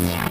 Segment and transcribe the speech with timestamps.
[0.00, 0.29] Yeah.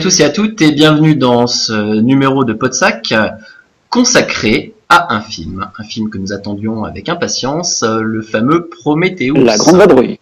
[0.00, 3.12] Tous et à toutes et bienvenue dans ce numéro de Podsac
[3.90, 9.34] consacré à un film, un film que nous attendions avec impatience, le fameux Prometheus.
[9.34, 10.18] La grande vadrouille.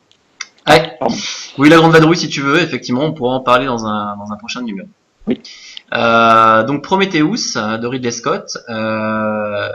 [0.67, 0.97] Ouais.
[0.99, 1.15] Pardon.
[1.59, 4.33] Oui, la grande vadrouille si tu veux, effectivement, on pourra en parler dans un, dans
[4.33, 4.89] un prochain numéro.
[5.29, 5.41] Oui.
[5.95, 9.69] Euh, donc Prometheus euh, de Ridley Scott, euh,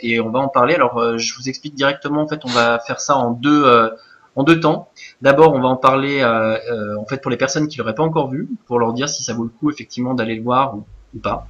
[0.00, 0.76] et on va en parler.
[0.76, 3.88] Alors euh, je vous explique directement, en fait, on va faire ça en deux, euh,
[4.36, 4.88] en deux temps.
[5.22, 8.02] D'abord, on va en parler euh, euh, en fait pour les personnes qui l'auraient pas
[8.02, 10.84] encore vu, pour leur dire si ça vaut le coup effectivement d'aller le voir ou,
[11.14, 11.46] ou pas.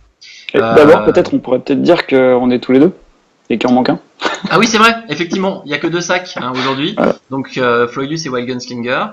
[0.54, 2.92] Et Euh, D'abord, peut-être, on pourrait peut-être dire qu'on est tous les deux
[3.48, 4.00] et qu'il en manque un.
[4.50, 6.94] Ah oui, c'est vrai, effectivement, il y a que deux sacs hein, aujourd'hui.
[6.96, 7.16] Voilà.
[7.30, 9.06] Donc Floydus et Wild Gunslinger.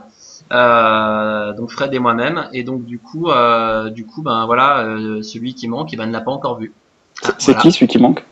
[0.51, 2.47] Euh, donc Fred et moi-même.
[2.53, 3.29] Et donc du coup,
[3.91, 4.85] du coup, ben voilà,
[5.21, 6.73] celui qui manque, eh ben, ne l'a pas encore vu.
[7.37, 7.61] C'est voilà.
[7.61, 8.23] qui celui qui manque?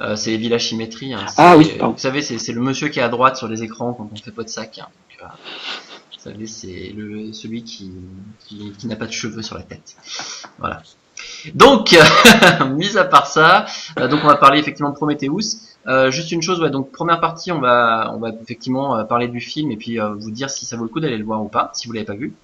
[0.00, 1.14] Euh, C'est Chimétrie.
[1.14, 1.26] Hein.
[1.36, 1.94] Ah oui, pardon.
[1.94, 4.30] Vous savez, c'est le monsieur qui est à droite sur les écrans quand on fait
[4.30, 4.78] pas de sac.
[4.78, 4.86] hein.
[5.10, 5.34] Donc, euh,
[6.12, 6.94] vous savez, c'est
[7.32, 7.92] celui qui,
[8.46, 9.96] qui, qui n'a pas de cheveux sur la tête.
[10.58, 10.82] Voilà.
[11.54, 11.96] Donc,
[12.76, 13.66] mis à part ça,
[13.98, 15.58] euh, donc on va parler effectivement de Prometheus.
[15.86, 19.26] Euh, juste une chose, ouais, donc première partie, on va, on va effectivement euh, parler
[19.28, 21.42] du film et puis euh, vous dire si ça vaut le coup d'aller le voir
[21.42, 22.34] ou pas, si vous l'avez pas vu.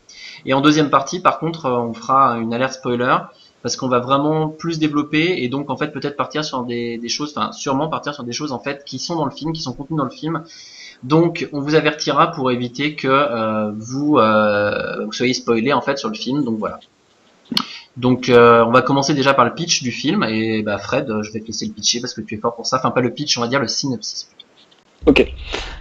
[0.46, 3.16] Et en deuxième partie, par contre, on fera une alerte spoiler
[3.64, 7.32] parce qu'on va vraiment plus développer et donc en fait peut-être partir sur des, choses,
[7.34, 9.72] enfin sûrement partir sur des choses en fait qui sont dans le film, qui sont
[9.72, 10.44] contenues dans le film.
[11.02, 15.96] Donc on vous avertira pour éviter que euh, vous, euh, vous soyez spoilé en fait
[15.96, 16.44] sur le film.
[16.44, 16.78] Donc voilà.
[17.96, 21.32] Donc euh, on va commencer déjà par le pitch du film et bah Fred, je
[21.32, 22.76] vais te laisser le pitcher parce que tu es fort pour ça.
[22.76, 24.28] Enfin pas le pitch, on va dire le synopsis.
[25.06, 25.32] Ok.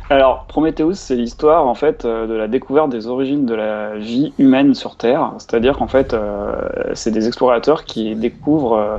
[0.09, 4.34] Alors, Prometheus, c'est l'histoire en fait euh, de la découverte des origines de la vie
[4.38, 5.31] humaine sur Terre.
[5.38, 6.53] C'est-à-dire qu'en fait, euh,
[6.94, 8.97] c'est des explorateurs qui découvrent euh,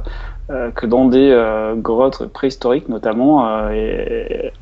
[0.50, 3.46] euh, que dans des euh, grottes préhistoriques, notamment,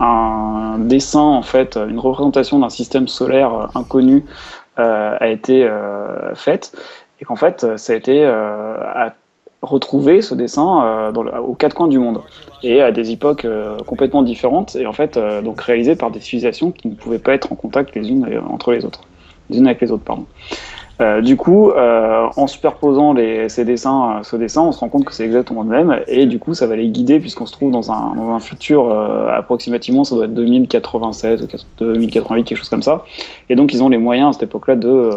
[0.00, 4.25] un dessin en fait, une représentation d'un système solaire inconnu
[4.77, 5.69] a été
[6.34, 6.73] faite,
[7.21, 9.15] et qu'en fait, ça a été à
[9.62, 12.21] retrouver ce dessin euh, aux quatre coins du monde.
[12.62, 16.21] Et à des époques euh, complètement différentes et en fait euh, donc réalisées par des
[16.21, 19.03] civilisations qui ne pouvaient pas être en contact les unes entre les autres,
[19.50, 20.27] les unes avec les autres pardon.
[21.25, 23.12] Du coup, en superposant
[23.49, 26.39] ces dessins, ce dessin, on se rend compte que c'est exactement le même et du
[26.39, 28.89] coup ça va les guider puisqu'on se trouve dans un, dans un futur
[29.33, 31.47] approximativement, ça doit être 2087 ou
[31.81, 33.05] 2088 quelque chose comme ça.
[33.49, 35.11] Et donc ils ont les moyens à cette époque-là de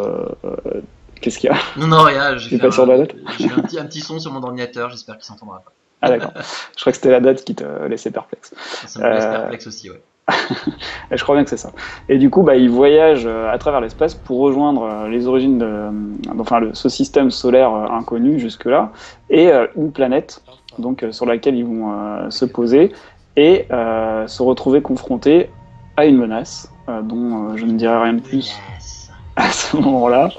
[1.20, 3.62] Qu'est-ce qu'il y a Non non rien, j'ai pas un- de la date J'ai un
[3.62, 5.72] petit, un petit son sur mon ordinateur, j'espère qu'il s'entendra pas.
[6.02, 6.32] Ah d'accord.
[6.76, 8.52] Je crois que c'était la date qui te laissait perplexe.
[8.86, 10.02] Ça me laisse Euh, perplexe aussi, ouais.
[11.10, 11.70] Je crois bien que c'est ça.
[12.08, 15.58] Et du coup, bah, il voyage euh, à travers l'espace pour rejoindre euh, les origines
[15.58, 15.88] de,
[16.38, 18.92] enfin, le, ce système solaire inconnu jusque-là
[19.30, 20.42] et une planète
[20.78, 22.92] donc sur laquelle ils vont euh, se poser
[23.36, 25.48] et euh, se retrouver confrontés
[25.96, 26.70] à une menace
[27.02, 28.52] dont je ne dirai rien de plus.
[29.46, 30.30] à ce moment-là.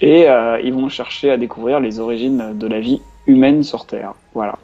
[0.00, 4.14] Et euh, ils vont chercher à découvrir les origines de la vie humaine sur Terre.
[4.34, 4.58] Voilà.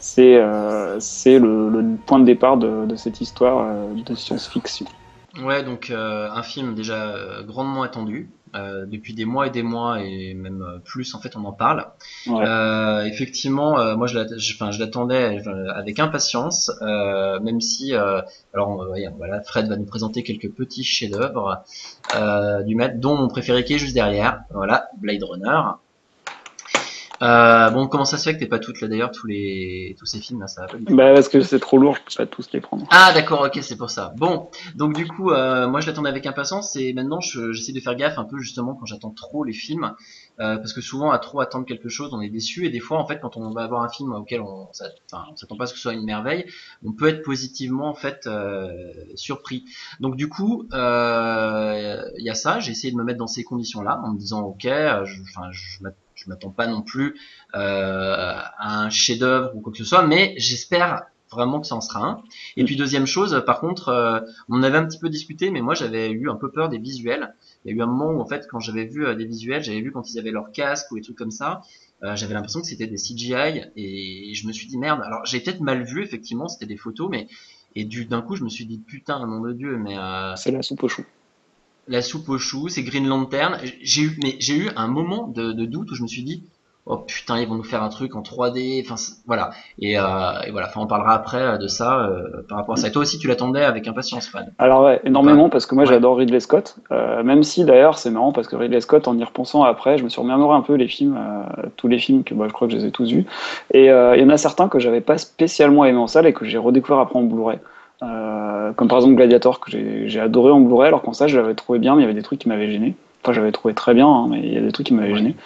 [0.00, 4.86] C'est euh, le, point de départ de, de cette histoire euh, de science-fiction.
[5.42, 7.14] Ouais, donc un film déjà
[7.46, 8.28] grandement attendu.
[8.54, 11.52] Euh, depuis des mois et des mois et même euh, plus en fait on en
[11.52, 11.86] parle.
[12.26, 12.44] Ouais.
[12.46, 15.40] Euh, effectivement, euh, moi je l'attendais
[15.74, 18.20] avec impatience, euh, même si euh,
[18.52, 21.64] alors voilà Fred va nous présenter quelques petits chefs-d'œuvre
[22.14, 25.60] euh, du maître, dont mon préféré qui est juste derrière, voilà Blade Runner.
[27.22, 30.06] Euh, bon, comment ça se fait que t'es pas toutes là d'ailleurs, tous les tous
[30.06, 30.96] ces films là, ça va pas du tout.
[30.96, 32.84] Bah, parce que c'est trop lourd, je peux pas tous les prendre.
[32.90, 34.12] Ah d'accord, ok, c'est pour ça.
[34.16, 37.78] Bon, donc du coup, euh, moi je l'attendais avec impatience et maintenant je- j'essaie de
[37.80, 39.92] faire gaffe un peu justement quand j'attends trop les films,
[40.40, 42.98] euh, parce que souvent à trop attendre quelque chose, on est déçu et des fois
[42.98, 45.64] en fait quand on va avoir un film auquel on, s'att- enfin, on s'attend pas
[45.64, 46.44] à ce que ce soit une merveille,
[46.84, 48.68] on peut être positivement en fait euh,
[49.14, 49.64] surpris.
[50.00, 52.58] Donc du coup, euh, il y a ça.
[52.60, 55.82] J'ai essayé de me mettre dans ces conditions-là en me disant ok, je, enfin, je
[56.22, 57.14] je m'attends pas non plus
[57.54, 61.02] euh, à un chef-d'œuvre ou quoi que ce soit, mais j'espère
[61.32, 62.22] vraiment que ça en sera un.
[62.56, 65.74] Et puis deuxième chose, par contre, euh, on avait un petit peu discuté, mais moi
[65.74, 67.34] j'avais eu un peu peur des visuels.
[67.64, 69.62] Il y a eu un moment où en fait, quand j'avais vu euh, des visuels,
[69.64, 71.62] j'avais vu quand ils avaient leur casque ou des trucs comme ça,
[72.04, 75.00] euh, j'avais l'impression que c'était des CGI et je me suis dit merde.
[75.04, 77.26] Alors j'ai peut-être mal vu effectivement, c'était des photos, mais
[77.74, 79.96] et du d'un coup je me suis dit putain nom de dieu, mais
[80.36, 81.04] C'est la soupe au chou.
[81.88, 83.58] La soupe aux choux, c'est Green Lantern.
[83.82, 86.44] J'ai eu, mais j'ai eu un moment de, de doute où je me suis dit,
[86.86, 88.82] oh putain, ils vont nous faire un truc en 3D.
[88.84, 88.94] Enfin,
[89.26, 89.50] voilà.
[89.80, 90.02] Et, euh,
[90.46, 90.68] et voilà.
[90.68, 92.88] Enfin, on parlera après euh, de ça euh, par rapport à ça.
[92.88, 94.52] Et toi aussi, tu l'attendais avec impatience, Fred.
[94.58, 95.90] Alors ouais, énormément parce que moi Ouais.
[95.90, 96.76] j'adore Ridley Scott.
[96.92, 100.04] Euh, même si d'ailleurs c'est marrant parce que Ridley Scott, en y repensant après, je
[100.04, 101.18] me suis remémoré un peu les films,
[101.76, 103.26] tous les films que bah, je crois que je les ai tous vus.
[103.74, 106.44] Et il y en a certains que j'avais pas spécialement aimé en salle et que
[106.44, 107.58] j'ai redécouvert après en Blu-ray.
[108.02, 111.54] Euh, comme par exemple Gladiator que j'ai adoré en Blu-ray alors qu'en salle je l'avais
[111.54, 112.94] trouvé bien mais il y avait des trucs qui m'avaient gêné.
[113.22, 115.36] Enfin j'avais trouvé très bien hein, mais il y a des trucs qui m'avaient gêné.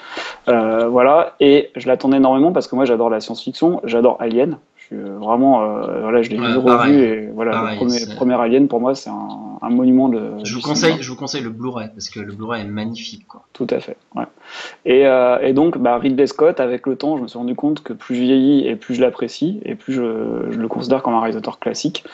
[0.49, 4.58] Euh, voilà et je l'attendais énormément parce que moi j'adore la science-fiction, j'adore Alien.
[4.93, 6.93] Euh, vraiment euh, voilà je l'ai pareil.
[6.94, 10.55] revu et voilà Pareil, le premier, Alien pour moi c'est un, un monument de Je
[10.55, 10.62] vous cinéma.
[10.69, 13.43] conseille, je vous conseille le Blu-ray parce que le Blu-ray est magnifique, quoi.
[13.53, 13.97] Tout à fait.
[14.15, 14.25] Ouais.
[14.85, 17.83] Et, euh, et donc, bah, Ridley Scott, avec le temps, je me suis rendu compte
[17.83, 20.03] que plus je vieillis et plus je l'apprécie et plus je,
[20.50, 22.05] je le considère comme un réalisateur classique.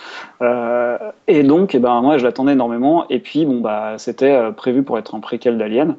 [0.40, 0.96] Euh,
[1.28, 3.06] et donc, eh ben, moi, je l'attendais énormément.
[3.10, 5.96] Et puis, bon, bah, c'était euh, prévu pour être un préquel d'Alien.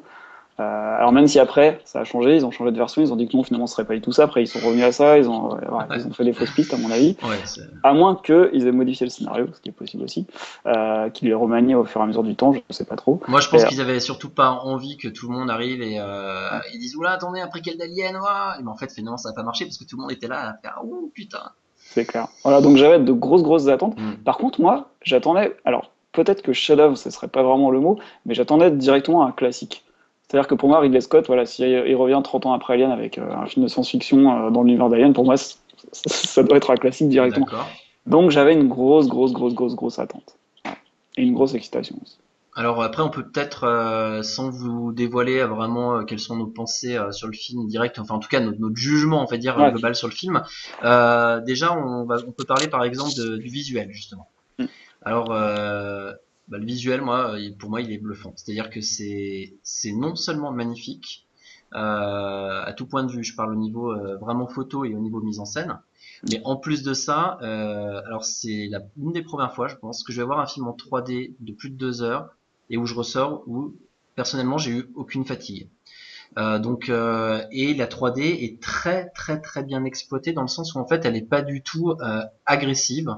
[0.60, 3.16] Euh, alors même si après ça a changé, ils ont changé de version, ils ont
[3.16, 4.24] dit que non finalement ce serait pas du tout ça.
[4.24, 6.52] Après ils sont revenus à ça, ils ont, ouais, voilà, ils ont fait des fausses
[6.52, 7.16] pistes à mon avis.
[7.24, 7.36] Ouais,
[7.82, 10.26] À moins qu'ils aient modifié le scénario, ce qui est possible aussi,
[10.66, 12.94] euh, qu'ils l'aient remanié au fur et à mesure du temps, je ne sais pas
[12.94, 13.20] trop.
[13.26, 15.98] Moi, je pense Et- qu'ils avaient surtout pas envie que tout le monde arrive et
[15.98, 18.16] euh, ils disent oula, attendez, après quel d'Alien,
[18.60, 20.50] ben, en fait, finalement, ça n'a pas marché parce que tout le monde était là
[20.50, 21.50] à faire ouh putain.
[21.76, 22.28] C'est clair.
[22.44, 23.96] Voilà, donc j'avais de grosses, grosses attentes.
[23.98, 24.14] Mm.
[24.24, 25.56] Par contre, moi, j'attendais.
[25.64, 29.84] Alors, peut-être que chef-d'œuvre, ce serait pas vraiment le mot, mais j'attendais directement un classique.
[30.28, 33.18] C'est-à-dire que pour moi, Ridley Scott, voilà, si il revient 30 ans après Alien avec
[33.18, 35.34] euh, un film de science-fiction euh, dans l'univers d'Alien, pour moi,
[35.92, 37.46] ça doit être un classique directement.
[38.06, 40.36] Donc, j'avais une grosse, grosse, grosse, grosse, grosse attente.
[41.16, 42.18] Et une grosse excitation aussi.
[42.56, 46.46] Alors après, on peut peut-être, euh, sans vous dévoiler euh, vraiment euh, quelles sont nos
[46.46, 49.58] pensées sur le film direct, enfin en tout cas notre, notre jugement, on va dire
[49.58, 49.72] Ouais.
[49.72, 50.40] global sur le film.
[50.82, 54.28] Déjà, on, va, on peut parler par exemple de- du visuel justement.
[54.60, 54.64] Mm.
[55.02, 55.30] Alors,
[56.48, 58.32] bah, le visuel, moi, pour moi, il est bluffant.
[58.36, 59.52] C'est-à-dire que c'est
[59.92, 61.24] non seulement magnifique
[61.74, 65.00] euh, à tout point de vue, je parle au niveau euh, vraiment photo et au
[65.00, 65.78] niveau mise en scène.
[66.30, 70.12] Mais en plus de ça, euh, alors c'est une des premières fois, je pense, que
[70.12, 72.36] je vais voir un film en 3D de plus de deux heures
[72.70, 73.74] et où je ressors où
[74.14, 75.68] personnellement j'ai eu aucune fatigue.
[76.38, 80.78] Euh, donc et la 3D est très très très bien exploitée dans le sens où
[80.78, 81.94] en fait elle est pas du tout
[82.46, 83.16] agressive.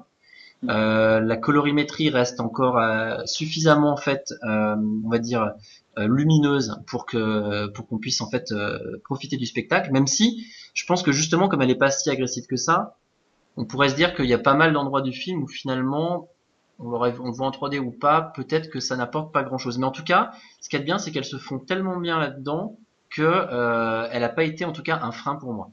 [0.69, 5.53] Euh, la colorimétrie reste encore euh, suffisamment en fait, euh, on va dire
[5.99, 8.53] lumineuse pour que pour qu'on puisse en fait
[9.05, 9.91] profiter du spectacle.
[9.93, 12.99] Même si je pense que justement comme elle est pas si agressive que ça,
[13.57, 16.29] on pourrait se dire qu'il y a pas mal d'endroits du film où finalement
[16.79, 19.79] on, le voit en 3D ou pas, peut-être que ça n'apporte pas grand-chose.
[19.79, 22.19] Mais en tout cas, ce qu'il y a bien, c'est qu'elles se font tellement bien
[22.19, 22.77] là-dedans
[23.08, 25.70] que elle a pas été en tout cas un frein pour moi.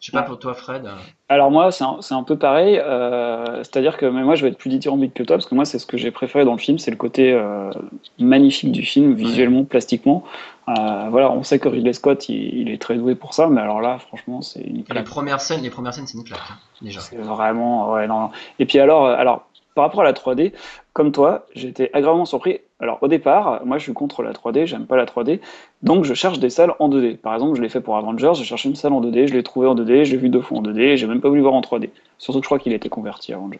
[0.00, 0.86] Je sais pas pour toi, Fred.
[1.28, 2.78] Alors moi, c'est un, un peu pareil.
[2.78, 5.64] euh, C'est-à-dire que mais moi, je vais être plus dithyrambique que toi, parce que moi,
[5.64, 7.70] c'est ce que j'ai préféré dans le film, c'est le côté euh,
[8.18, 10.22] magnifique du film, visuellement, plastiquement.
[10.68, 13.60] Euh, voilà, on sait que Ridley Scott, il, il est très doué pour ça, mais
[13.60, 15.04] alors là, franchement, c'est une Les claque.
[15.04, 17.00] premières scènes, les premières scènes, c'est une claque hein, déjà.
[17.00, 18.30] C'est vraiment, ouais, non.
[18.58, 20.52] Et puis alors, alors, par rapport à la 3D,
[20.96, 22.60] comme toi, j'ai été agréablement surpris.
[22.80, 25.40] Alors au départ, moi je suis contre la 3D, j'aime pas la 3D,
[25.82, 27.18] donc je cherche des salles en 2D.
[27.18, 29.42] Par exemple, je l'ai fait pour Avengers, j'ai cherché une salle en 2D, je l'ai
[29.42, 31.42] trouvé en 2D, je l'ai vu deux fois en 2D, et j'ai même pas voulu
[31.42, 31.90] voir en 3D.
[32.16, 33.58] Surtout que je crois qu'il été converti à Avengers.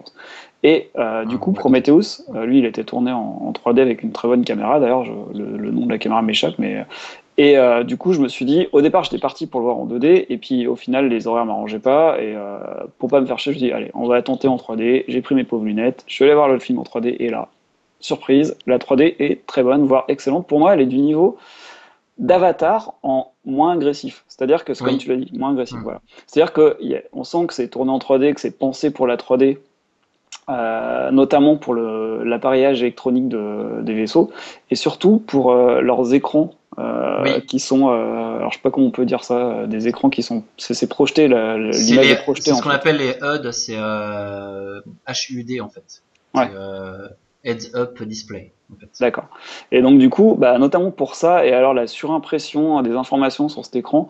[0.63, 1.53] Et euh, du Ah, coup.
[1.53, 4.81] Prometheus, euh, lui, il été tourné en, en 3D avec une très bonne caméra.
[4.81, 6.87] D'ailleurs, le, le nom de la caméra m'échappe, mais
[7.39, 9.77] et euh, du coup, je me suis dit, au départ, j'étais parti pour le voir
[9.77, 12.59] en 2D, et puis au final, les horaires m'arrangeaient pas, et euh,
[12.99, 15.05] pour pas me faire chier, je me dis, allez, on va tenter en 3D.
[15.09, 17.49] J'ai pris mes pauvres lunettes, je suis allé voir le film en 3D, et là,
[18.01, 20.47] surprise, la 3D est très bonne, voire excellente.
[20.47, 21.37] Pour moi, elle est du niveau
[22.19, 24.25] d'Avatar en moins agressif.
[24.29, 24.79] C'est-à-dire que, Oui.
[24.79, 25.79] comme tu l'as dit, moins agressif.
[25.79, 25.83] Mm.
[25.83, 26.01] Voilà.
[26.27, 29.59] C'est-à-dire qu'on sent que c'est tourné en 3D, que c'est pensé pour la 3D,
[30.49, 34.31] euh, notamment pour l'appareillage électronique de- des vaisseaux,
[34.71, 37.47] et surtout pour euh, leurs écrans euh, Oui.
[37.47, 40.11] qui sont, euh, alors je sais pas comment on peut dire ça, euh, des écrans
[40.11, 44.81] qui sont, c'est projeté, l'image est projetée c'est ce qu'on appelle les HUD, c'est euh,
[45.31, 46.03] HUD en fait.
[46.35, 46.51] Ouais.
[46.55, 47.09] Euh,
[47.45, 48.53] Heads Up Display.
[48.73, 48.89] En fait.
[49.01, 49.29] D'accord.
[49.71, 53.65] Et donc du coup, bah, notamment pour ça, et alors la surimpression des informations sur
[53.65, 54.09] cet écran,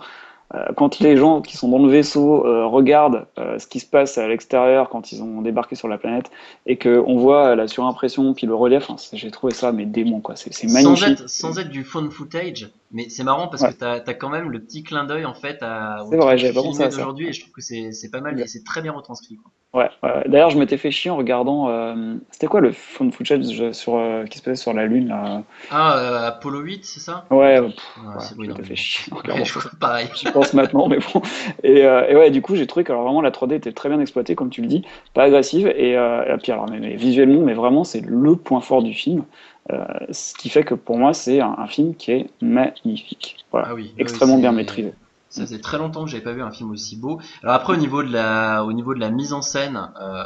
[0.77, 4.17] quand les gens qui sont dans le vaisseau euh, regardent euh, ce qui se passe
[4.17, 6.31] à l'extérieur quand ils ont débarqué sur la planète,
[6.67, 10.53] et qu'on voit la surimpression puis le relief, j'ai trouvé ça mais démon quoi, c'est
[10.55, 11.21] c'est Sans magnifique.
[11.21, 13.69] être, sans être du phone footage, mais c'est marrant parce Ouais.
[13.69, 16.55] que t'as as quand même le petit clin d'œil en fait à, C'est vrai, j'avais
[16.55, 19.37] pas d'aujourd'hui et je trouve que c'est pas mal et c'est très bien retranscrit.
[19.37, 19.53] Quoi.
[19.75, 20.23] Ouais, ouais.
[20.29, 21.69] D'ailleurs, je m'étais fait chier en regardant.
[21.69, 25.43] euh, C'était quoi le phone footage sur, euh, qui se passait sur la Lune là?
[25.69, 27.27] Ah, euh, Apollo 8, c'est ça?
[27.31, 29.13] Ouais, pff, Ah, je m'étais fait chier
[29.45, 30.09] je pareil.
[30.15, 31.21] J'y pense maintenant, mais bon.
[31.65, 33.89] Et, euh, et ouais, du coup, j'ai trouvé que alors, vraiment la 3D était très
[33.89, 35.67] bien exploitée, comme tu le dis, pas agressive.
[35.77, 39.25] Et, et puis, alors, mais, mais visuellement, mais vraiment, c'est le point fort du film.
[39.73, 43.37] Euh, ce qui fait que pour moi, c'est un, un film qui est magnifique.
[43.51, 43.69] Voilà.
[43.71, 44.93] Ah oui, Extrêmement oui, bien maîtrisé.
[45.29, 47.21] Ça faisait très longtemps que j'avais pas vu un film aussi beau.
[47.43, 50.25] Alors après au niveau de la, au niveau de la mise en scène, euh,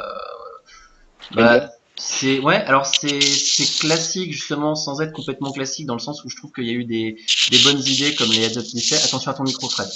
[1.31, 2.57] bah, c'est ouais.
[2.65, 6.51] Alors c'est c'est classique justement sans être complètement classique dans le sens où je trouve
[6.51, 7.17] qu'il y a eu des
[7.49, 8.97] des bonnes idées comme les Display.
[9.03, 9.87] Attention à ton micro Fred.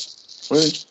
[0.51, 0.85] Oui,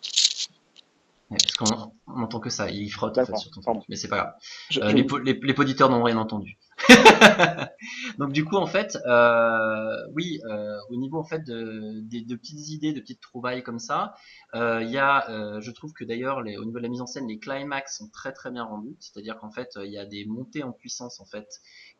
[1.31, 4.09] Parce qu'on on entend que ça, il frotte en fait sur ton truc, mais c'est
[4.09, 4.33] pas grave.
[4.71, 6.57] je- Euh, je- les, les, les n'ont rien entendu.
[8.19, 12.01] Donc du coup en fait, euh, oui, euh, au niveau en fait de,
[12.37, 14.15] petites idées, de petites trouvailles comme ça,
[14.55, 15.27] euh, il y a,
[15.61, 18.33] je trouve que d'ailleurs au niveau de la mise en scène, les climax sont très
[18.33, 18.97] très bien rendus.
[19.01, 21.49] C'est-à-dire qu'en fait, il y a des montées en puissance en fait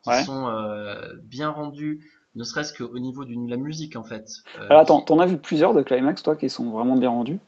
[0.03, 0.23] qui Ouais.
[0.23, 0.47] sont
[1.23, 4.27] bien rendues, ne serait-ce qu'au niveau de la musique en fait.
[4.69, 7.39] Alors, attends, t'en as vu plusieurs de Climax, toi, qui sont vraiment bien rendus?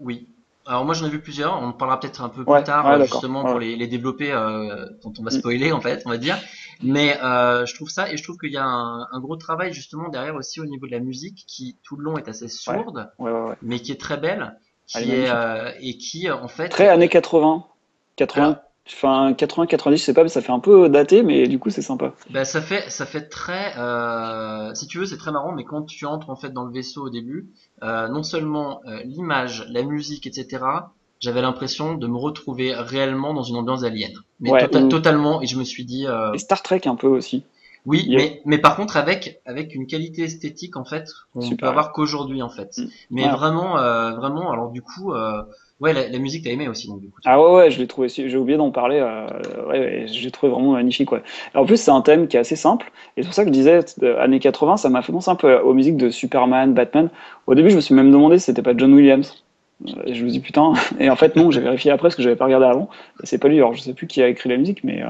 [0.00, 0.28] Oui.
[0.66, 2.84] Alors moi j'en ai vu plusieurs, on en parlera peut-être un peu Ouais, plus tard
[2.86, 3.50] ouais, euh, justement ouais.
[3.50, 5.38] pour les, les développer euh, dont on va Mm.
[5.38, 6.36] spoiler en fait, on va dire.
[6.82, 9.72] Mais euh, je trouve ça et je trouve qu'il y a un, un gros travail
[9.72, 13.10] justement derrière aussi au niveau de la musique qui tout le long est assez sourde
[13.62, 16.88] mais qui est très belle qui Elle est est, euh, et qui en fait Très
[16.88, 17.64] années 80.
[18.16, 18.56] 80, Alors-
[18.86, 21.70] enfin, 80, 90, je sais pas, mais ça fait un peu daté, mais du coup,
[21.70, 22.12] c'est sympa.
[22.30, 25.82] bah, ça fait ça fait très euh, si tu veux c'est très marrant mais quand
[25.82, 27.48] tu entres en fait dans le vaisseau au début
[27.82, 30.64] euh, non seulement euh, l'image la musique etc
[31.20, 35.40] j'avais l'impression de me retrouver réellement dans une ambiance alien mais Ouais, tota- ou- totalement
[35.42, 37.44] et je me suis dit euh, Et Star Trek un peu aussi.
[37.86, 41.92] oui mais mais par contre avec avec une qualité esthétique en fait qu'on peut avoir
[41.92, 42.84] qu'aujourd'hui en fait Mm.
[43.10, 43.30] mais Ouais.
[43.30, 45.42] vraiment euh, vraiment alors du coup euh,
[45.80, 47.88] ouais la, la musique t'as aimé aussi donc du coup Ah ouais, ouais, je l'ai
[47.88, 49.26] trouvé, j'ai oublié d'en parler, euh,
[49.68, 51.22] ouais, j'ai trouvé vraiment magnifique, ouais.
[51.54, 53.48] Et en plus, c'est un thème qui est assez simple, et c'est pour ça que
[53.48, 56.72] je disais, euh, années 80, ça m'a fait penser un peu aux musiques de Superman,
[56.72, 57.10] Batman.
[57.48, 59.42] Au début, je me suis même demandé si c'était pas John Williams.
[59.88, 62.22] Euh, Et je me dis putain, et en fait, non, j'ai vérifié après parce que
[62.22, 62.88] j'avais pas regardé avant,
[63.24, 65.08] c'est pas lui, alors je sais plus qui a écrit la musique, mais euh,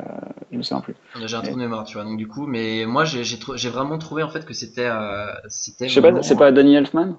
[0.00, 0.04] euh,
[0.52, 0.94] je me souviens plus.
[1.24, 4.22] j'ai un trou de mémoire tu vois donc du coup mais moi j'ai vraiment trouvé
[4.22, 7.16] en fait que c'était euh, c'était Je sais pas, c'est pas Danny Elfman?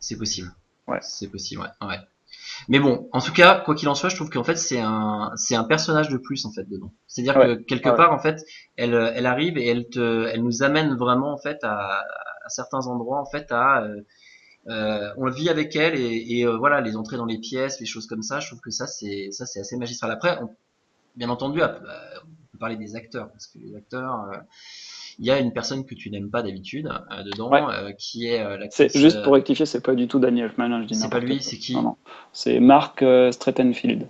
[0.00, 0.52] C'est possible.
[0.90, 0.98] Ouais.
[1.02, 1.88] C'est possible, ouais.
[1.88, 1.98] ouais.
[2.68, 5.32] Mais bon, en tout cas, quoi qu'il en soit, je trouve qu'en fait c'est un
[5.36, 6.92] c'est un personnage de plus en fait dedans.
[7.06, 7.56] C'est-à-dire Ouais.
[7.58, 7.96] que quelque Ouais.
[7.96, 8.44] part en fait,
[8.76, 12.00] elle elle arrive et elle te elle nous amène vraiment en fait à,
[12.44, 14.02] à certains endroits en fait à euh,
[14.68, 17.86] euh, on vit avec elle et, et, euh, voilà les entrées dans les pièces, les
[17.86, 18.40] choses comme ça.
[18.40, 20.10] Je trouve que ça c'est ça c'est assez magistral.
[20.12, 20.54] Après, on-
[21.16, 24.38] bien entendu, à- euh, on peut parler des acteurs parce que les acteurs, euh,
[25.18, 27.62] il y a une personne que tu n'aimes pas d'habitude euh, dedans, Ouais.
[27.62, 29.02] euh, qui est euh, C'est l'actrice.
[29.02, 31.20] juste euh, pour rectifier, c'est pas du tout Danny Elfman, hein, je dis c'est pas
[31.20, 31.76] lui, c'est qui.
[32.32, 34.06] C'est Mark Strattenfield.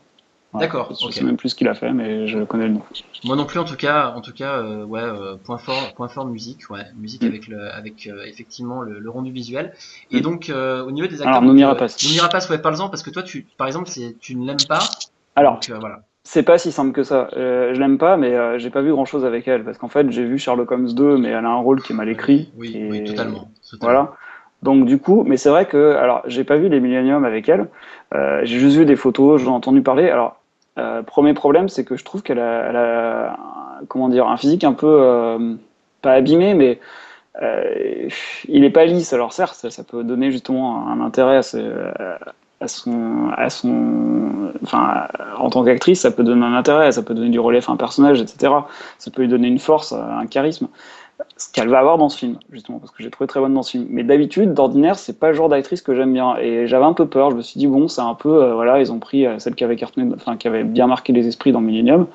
[0.53, 0.67] Voilà.
[0.67, 1.13] D'accord, Je ok.
[1.13, 2.83] sais même plus ce qu'il a fait, mais je connais le nom.
[3.25, 6.09] Moi non plus en tout cas, en tout cas, euh, ouais, euh, point fort, point
[6.09, 7.27] fort musique, ouais, musique Mm.
[7.27, 9.75] avec le, avec euh, effectivement le, le rendu visuel.
[10.11, 10.23] Et Mm.
[10.23, 12.03] donc au niveau des acteurs, Alors, euh, Rapace.
[12.03, 14.81] Noomi Rapace, ouais, parle-en parce que toi, tu, par exemple, c'est, tu ne l'aimes pas.
[15.37, 16.01] Alors, Donc voilà.
[16.23, 17.29] C'est pas si simple que ça.
[17.37, 19.65] Euh, je l'aime pas, mais euh, j'ai pas vu grand chose avec elle.
[19.65, 21.97] Parce qu'en fait, j'ai vu Sherlock Holmes 2, mais elle a un rôle qui est
[21.97, 22.51] mal écrit.
[22.57, 23.49] Oui, et- oui, totalement.
[23.71, 23.81] totalement.
[23.81, 24.13] Voilà.
[24.63, 27.69] Donc, du coup, mais c'est vrai que, alors, j'ai pas vu les Millennium avec elle.
[28.15, 30.11] Euh, j'ai juste vu des photos, j'en ai entendu parler.
[30.11, 30.37] Alors,
[30.79, 34.37] euh, premier problème, c'est que je trouve qu'elle a, elle a, un- comment dire, un
[34.37, 35.57] physique un peu,
[36.03, 36.79] pas abîmé, mais
[38.49, 39.15] il est pas lisse.
[39.15, 41.91] Alors, certes, ça, ça peut donner justement un intérêt à, ce-
[45.39, 47.77] en tant qu'actrice, ça peut donner un intérêt, ça peut donner du relief à un
[47.77, 48.53] personnage, etc.
[48.99, 50.69] Ça peut lui donner une force, un charisme,
[51.37, 53.63] ce qu'elle va avoir dans ce film, justement, parce que j'ai trouvé très bonne dans
[53.63, 53.87] ce film.
[53.91, 57.07] Mais d'habitude, d'ordinaire, c'est pas le genre d'actrice que j'aime bien, et j'avais un peu
[57.07, 57.31] peur.
[57.31, 59.55] Je me suis dit bon, c'est un peu, euh, voilà, ils ont pris euh, celle
[59.55, 62.07] qui avait cartonné, enfin, qui avait bien marqué les esprits dans Millennium.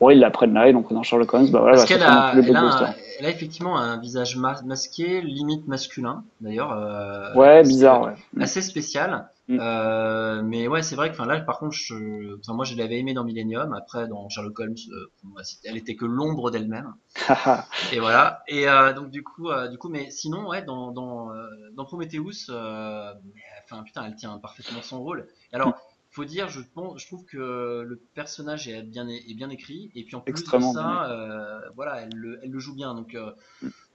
[0.00, 2.02] Bon, ils la prennent là, et donc dans Sherlock Holmes, bah voilà, Parce bah, qu'elle
[2.02, 2.94] a, elle, a un, blockbusters.
[3.18, 6.72] elle a effectivement un visage masqué, limite masculin, d'ailleurs.
[6.72, 8.42] Euh, ouais, bizarre, ouais.
[8.42, 9.28] Assez spécial.
[9.46, 9.58] Mm.
[9.60, 13.14] Euh, mais ouais, c'est vrai que, là, par contre, je, enfin, moi, je l'avais aimé
[13.14, 13.72] dans Millennium.
[13.72, 16.94] Après, dans Sherlock Holmes, euh, elle était que l'ombre d'elle-même.
[17.92, 18.42] et voilà.
[18.48, 21.28] Et donc du coup, du coup, mais sinon, ouais, dans dans,
[21.76, 25.28] dans Prometheus, enfin putain, elle tient parfaitement son rôle.
[25.52, 25.74] Alors.
[26.14, 29.90] Mm faut dire, je, pense, je trouve que le personnage est bien, est bien écrit,
[29.94, 32.94] et puis en plus de ça, euh, voilà, elle le, elle le, joue bien.
[32.94, 33.32] Donc, euh,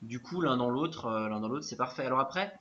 [0.01, 2.05] du coup, l'un dans l'autre, euh, l'un dans l'autre, c'est parfait.
[2.05, 2.51] Alors après,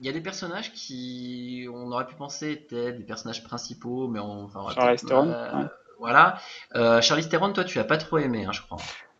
[0.00, 4.20] il y a des personnages qui, on aurait pu penser étaient des personnages principaux, mais
[4.20, 6.38] on, enfin, Charlie Theron, voilà.
[7.00, 8.78] Charlie Theron, toi, tu as pas trop aimé, hein, je crois.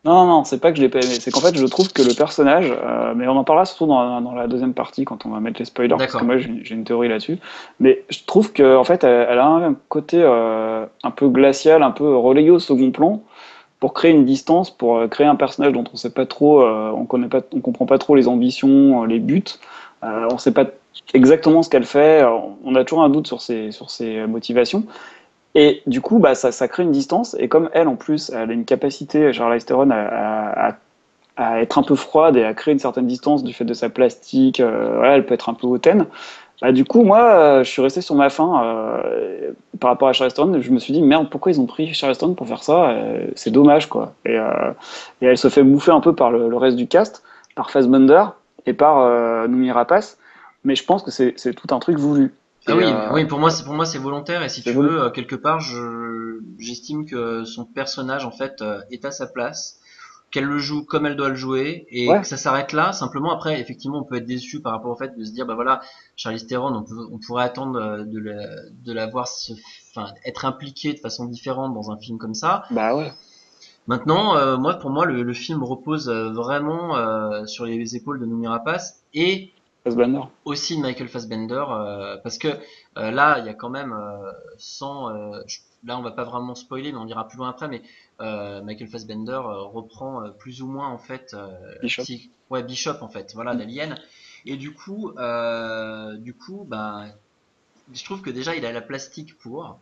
[0.08, 1.16] Non, non, c'est pas que je l'ai pas aimé.
[1.20, 4.22] C'est qu'en fait, je trouve que le personnage, euh, mais on en parlera surtout dans,
[4.22, 6.84] dans, la deuxième partie quand on va mettre les spoilers, parce que moi j'ai une
[6.84, 7.38] théorie là-dessus.
[7.78, 11.90] Mais je trouve qu'en en fait, elle, a un côté euh, un peu glacial, un
[11.90, 13.22] peu relayé au second plan
[13.80, 17.04] pour créer une distance, pour euh, créer un personnage dont on sait pas trop, on
[17.04, 19.44] connaît pas, on comprend pas trop les ambitions, les buts.
[20.02, 20.64] on sait pas
[21.12, 22.24] exactement ce qu'elle fait.
[22.64, 24.84] On a toujours un doute sur ses, sur ses motivations.
[25.58, 27.34] Et du coup, bah, ça, crée une distance.
[27.40, 30.76] Et comme elle, en plus, elle a une capacité, Charlize Theron, à,
[31.60, 34.60] être un peu froide et à créer une certaine distance du fait de sa plastique,
[34.60, 36.06] euh, elle peut être un peu hautaine.
[36.62, 39.50] Bah, du coup, moi, euh, je suis resté sur ma faim euh,
[39.80, 40.60] par rapport à Charlize Theron.
[40.60, 42.94] Je me suis dit, merde, pourquoi ils ont pris Charlize Theron pour faire ça
[43.34, 44.14] C'est dommage, quoi.
[44.26, 44.38] Et,
[45.20, 47.24] elle se fait bouffer un peu par le, le reste du cast,
[47.56, 48.26] par Fassbender
[48.66, 50.18] et par Noomi Rapace.
[50.62, 52.32] Mais je pense que c'est tout un truc voulu.
[52.68, 55.02] Ah oui, euh, oui, pour moi, c'est pour moi c'est volontaire et si tu veux,
[55.02, 59.80] euh, quelque part, je j'estime que son personnage en fait euh, est à sa place,
[60.30, 62.92] qu'elle le joue comme elle doit le jouer et que ça s'arrête là.
[62.92, 65.54] Simplement après, effectivement, on peut être déçu par rapport au fait de se dire bah
[65.54, 65.80] voilà,
[66.16, 68.46] Charlize Theron, on, peut, on pourrait attendre de la,
[68.84, 69.52] de la voir se,
[69.90, 72.64] enfin être impliqué de façon différente dans un film comme ça.
[72.70, 73.12] Bah ouais.
[73.87, 79.02] Maintenant, moi, pour moi, le, le film repose vraiment sur les épaules de Noomi Rapace
[79.14, 79.54] et
[79.88, 80.21] Fassbender.
[80.45, 82.49] Aussi Michael Fassbender, euh, parce que
[82.97, 85.11] euh, là, il y a quand même euh, sans,
[85.85, 87.83] là on va pas vraiment spoiler, mais on ira plus loin après, mais
[88.62, 91.37] Michael Fassbender reprend plus ou moins en fait
[91.83, 92.02] Bishop.
[92.50, 93.59] ouais Bishop en fait, voilà mm.
[93.59, 93.99] d'Alien,
[94.47, 95.12] et du coup,
[96.18, 97.12] du coup, ben,
[97.92, 99.78] je trouve que déjà il a la plastique pour.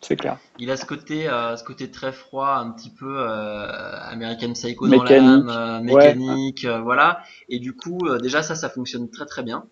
[0.00, 0.38] C'est clair.
[0.58, 3.66] Il a ce côté, euh, ce côté très froid, un petit peu euh,
[4.10, 7.20] American Psycho dans l'âme, euh, mécanique, voilà.
[7.48, 9.64] Et du coup, déjà ça, ça fonctionne très très bien.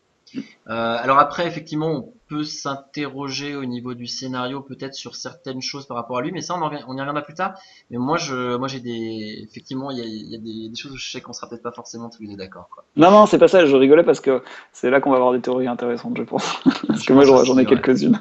[0.67, 5.97] alors après, effectivement, on peut s'interroger au niveau du scénario, peut-être sur certaines choses par
[5.97, 7.55] rapport à lui, mais ça, on, en, on y reviendra plus tard.
[7.91, 10.93] Mais moi, je, moi, j'ai des, effectivement, il y a, y a des, des, choses
[10.93, 12.69] où je sais qu'on sera peut-être pas forcément tous les deux d'accord.
[12.97, 13.65] Non, non, c'est pas ça.
[13.65, 16.61] Je rigolais parce que c'est là qu'on va avoir des théories intéressantes, je pense.
[16.87, 18.21] parce que moi, j'en ai quelques-unes.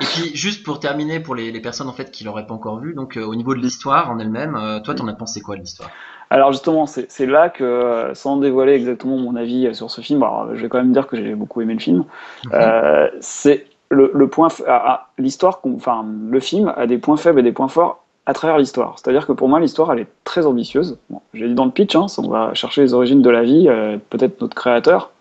[0.00, 2.78] Et puis juste pour terminer pour les, les personnes en fait qui l'auraient pas encore
[2.78, 5.56] vu, donc euh, au niveau de l'histoire en elle-même, euh, toi t'en as pensé quoi
[5.56, 5.90] de l'histoire?
[6.28, 10.54] Alors justement c'est là que euh, sans dévoiler exactement mon avis sur ce film, alors,
[10.54, 12.04] je vais quand même dire que j'ai beaucoup aimé le film.
[12.46, 13.10] Mhm.
[13.20, 17.52] c'est le, le, point, ah, l'histoire, enfin le film a des points faibles et des
[17.52, 18.96] points forts à travers l'histoire.
[18.98, 20.98] C'est-à-dire que pour moi, l'histoire, elle est très ambitieuse.
[21.08, 23.68] Bon, J'ai dit dans le pitch, hein, on va chercher les origines de la vie,
[24.10, 25.12] peut-être notre créateur.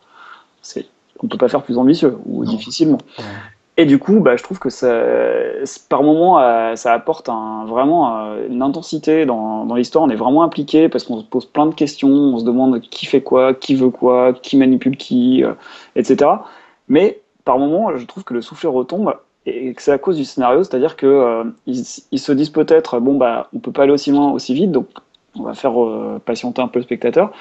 [0.63, 0.88] C'est,
[1.21, 2.97] on peut pas faire plus ambitieux ou difficilement.
[3.77, 5.03] Et du coup, bah, je trouve que ça,
[5.89, 10.05] par moment, euh, ça apporte un, vraiment euh, une intensité dans, dans l'histoire.
[10.05, 12.09] On est vraiment impliqué parce qu'on se pose plein de questions.
[12.09, 15.53] On se demande qui fait quoi, qui veut quoi, qui manipule qui, euh,
[15.97, 16.31] etc.
[16.88, 19.13] Mais par moment, je trouve que le soufflet retombe
[19.45, 23.15] et que c'est à cause du scénario, c'est-à-dire que ils, ils, se disent peut-être bon
[23.15, 24.88] bah on peut pas aller aussi loin aussi vite, donc
[25.38, 25.73] on va faire
[26.25, 27.31] patienter un peu le spectateur.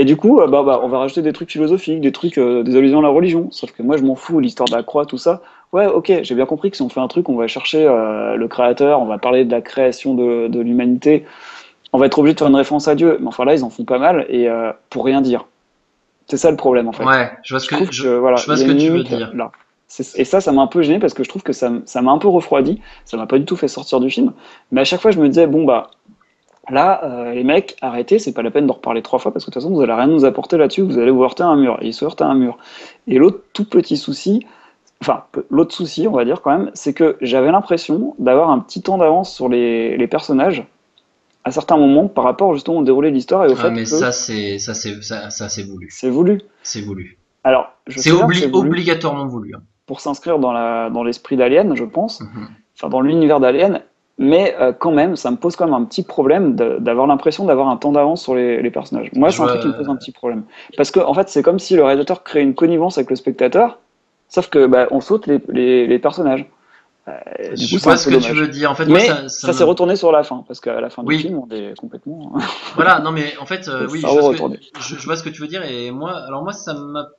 [0.00, 3.00] Et du coup, bah, bah, on va rajouter des trucs philosophiques, des trucs, des allusions
[3.00, 3.48] à la religion.
[3.50, 6.34] Sauf que moi, je m'en fous, l'histoire de la croix, tout ça ouais, ok, j'ai
[6.34, 9.06] bien compris que si on fait un truc, on va chercher euh, le créateur, on
[9.06, 11.24] va parler de la création de, de l'humanité,
[11.92, 13.18] on va être obligé de faire une référence à Dieu.
[13.20, 15.46] Mais enfin là, ils en font pas mal et euh, pour rien dire.
[16.26, 17.04] C'est ça le problème en fait.
[17.04, 19.32] Ouais, je vois ce que, je, voilà, je vois ce que tu veux dire.
[19.34, 19.50] Là.
[20.14, 22.18] Et ça, ça m'a un peu gêné parce que je trouve que ça m'a un
[22.18, 22.80] peu refroidi.
[23.04, 24.32] Ça m'a pas du tout fait sortir du film.
[24.70, 25.90] Mais à chaque fois, je me disais, bon, bah,
[26.68, 29.50] là, euh, les mecs, arrêtez, c'est pas la peine d'en reparler trois fois parce que
[29.50, 31.56] de toute façon, vous allez rien nous apporter là-dessus, vous allez vous heurter à un
[31.56, 31.78] mur.
[31.80, 32.58] Et il se heurte à un mur.
[33.06, 34.44] Et l'autre tout petit souci,
[35.02, 38.82] Enfin, l'autre souci, on va dire quand même, c'est que j'avais l'impression d'avoir un petit
[38.82, 40.66] temps d'avance sur les, les, personnages
[41.44, 43.86] à certains moments par rapport justement au déroulé de l'histoire et au ah, fait mais
[43.86, 45.88] ça c'est ça c'est ça, ça c'est voulu.
[45.90, 46.42] C'est voulu.
[46.62, 47.16] C'est voulu.
[47.44, 49.54] Alors, c'est obligatoirement voulu.
[49.54, 49.62] Hein.
[49.86, 52.48] Pour s'inscrire dans la dans l'esprit d'Alien, je pense, Mhm.
[52.76, 53.80] enfin dans l'univers d'Alien,
[54.20, 57.68] mais euh, quand même, ça me pose quand même un petit problème d'avoir l'impression d'avoir
[57.68, 59.10] un temps d'avance sur les, les personnages.
[59.14, 60.44] Moi, c'est un truc qui me pose un petit problème
[60.76, 63.78] parce que en fait, c'est comme si le réalisateur crée une connivence avec le spectateur
[64.28, 66.46] Sauf que bah, on saute les, les, les personnages.
[67.08, 68.70] Euh, du je coup, vois ce que tu veux dire.
[68.70, 70.80] En fait, moi, Mais ça, ça, ça s'est me- retourné sur la fin, parce qu'à
[70.80, 71.16] la fin Oui.
[71.16, 72.32] du film, on est complètement.
[72.76, 74.60] Voilà, non mais en fait, euh, oui, je vois, ce que, retourner.
[74.80, 76.76] je, je vois ce que tu veux dire et moi, alors moi, ça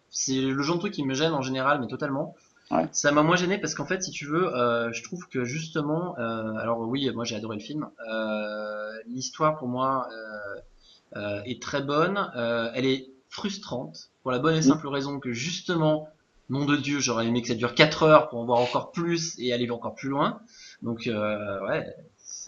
[0.09, 2.33] c'est le genre de truc qui me gêne en général, mais totalement.
[2.71, 2.87] Ouais.
[2.91, 6.17] Ça m'a moins gêné parce qu'en fait, si tu veux, euh, je trouve que justement,
[6.19, 7.89] euh, alors oui, moi j'ai adoré le film.
[8.09, 12.31] Euh, L'histoire pour moi euh, euh, est très bonne.
[12.35, 16.07] Euh, elle est frustrante pour la bonne et simple raison que justement,
[16.49, 19.35] nom de Dieu, j'aurais aimé que ça dure 4 heures pour en voir encore plus
[19.39, 20.39] et aller encore plus loin.
[20.81, 21.59] Donc euh,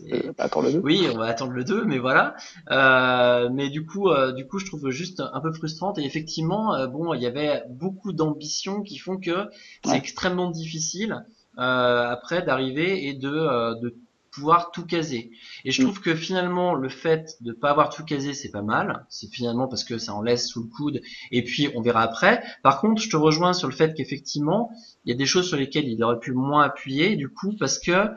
[0.02, 0.32] Euh,
[0.64, 0.80] le 2.
[0.84, 2.36] oui, on va attendre le 2, mais voilà.
[2.72, 5.98] Euh, mais du coup, euh, du coup, je trouve juste un peu frustrante.
[6.00, 9.48] Et effectivement, euh, bon, il y avait beaucoup d'ambitions qui font que
[9.86, 11.26] c'est extrêmement difficile
[11.60, 13.96] euh, après d'arriver et de, euh, de
[14.32, 15.30] pouvoir tout caser.
[15.64, 15.86] Et je Mm.
[15.86, 19.06] trouve que finalement, le fait de pas avoir tout casé, c'est pas mal.
[19.10, 21.02] C'est finalement parce que ça en laisse sous le coude.
[21.32, 22.42] Et puis, on verra après.
[22.64, 24.72] Par contre, je te rejoins sur le fait qu'effectivement,
[25.06, 27.78] il y a des choses sur lesquelles il aurait pu moins appuyer, du coup, parce
[27.78, 28.08] que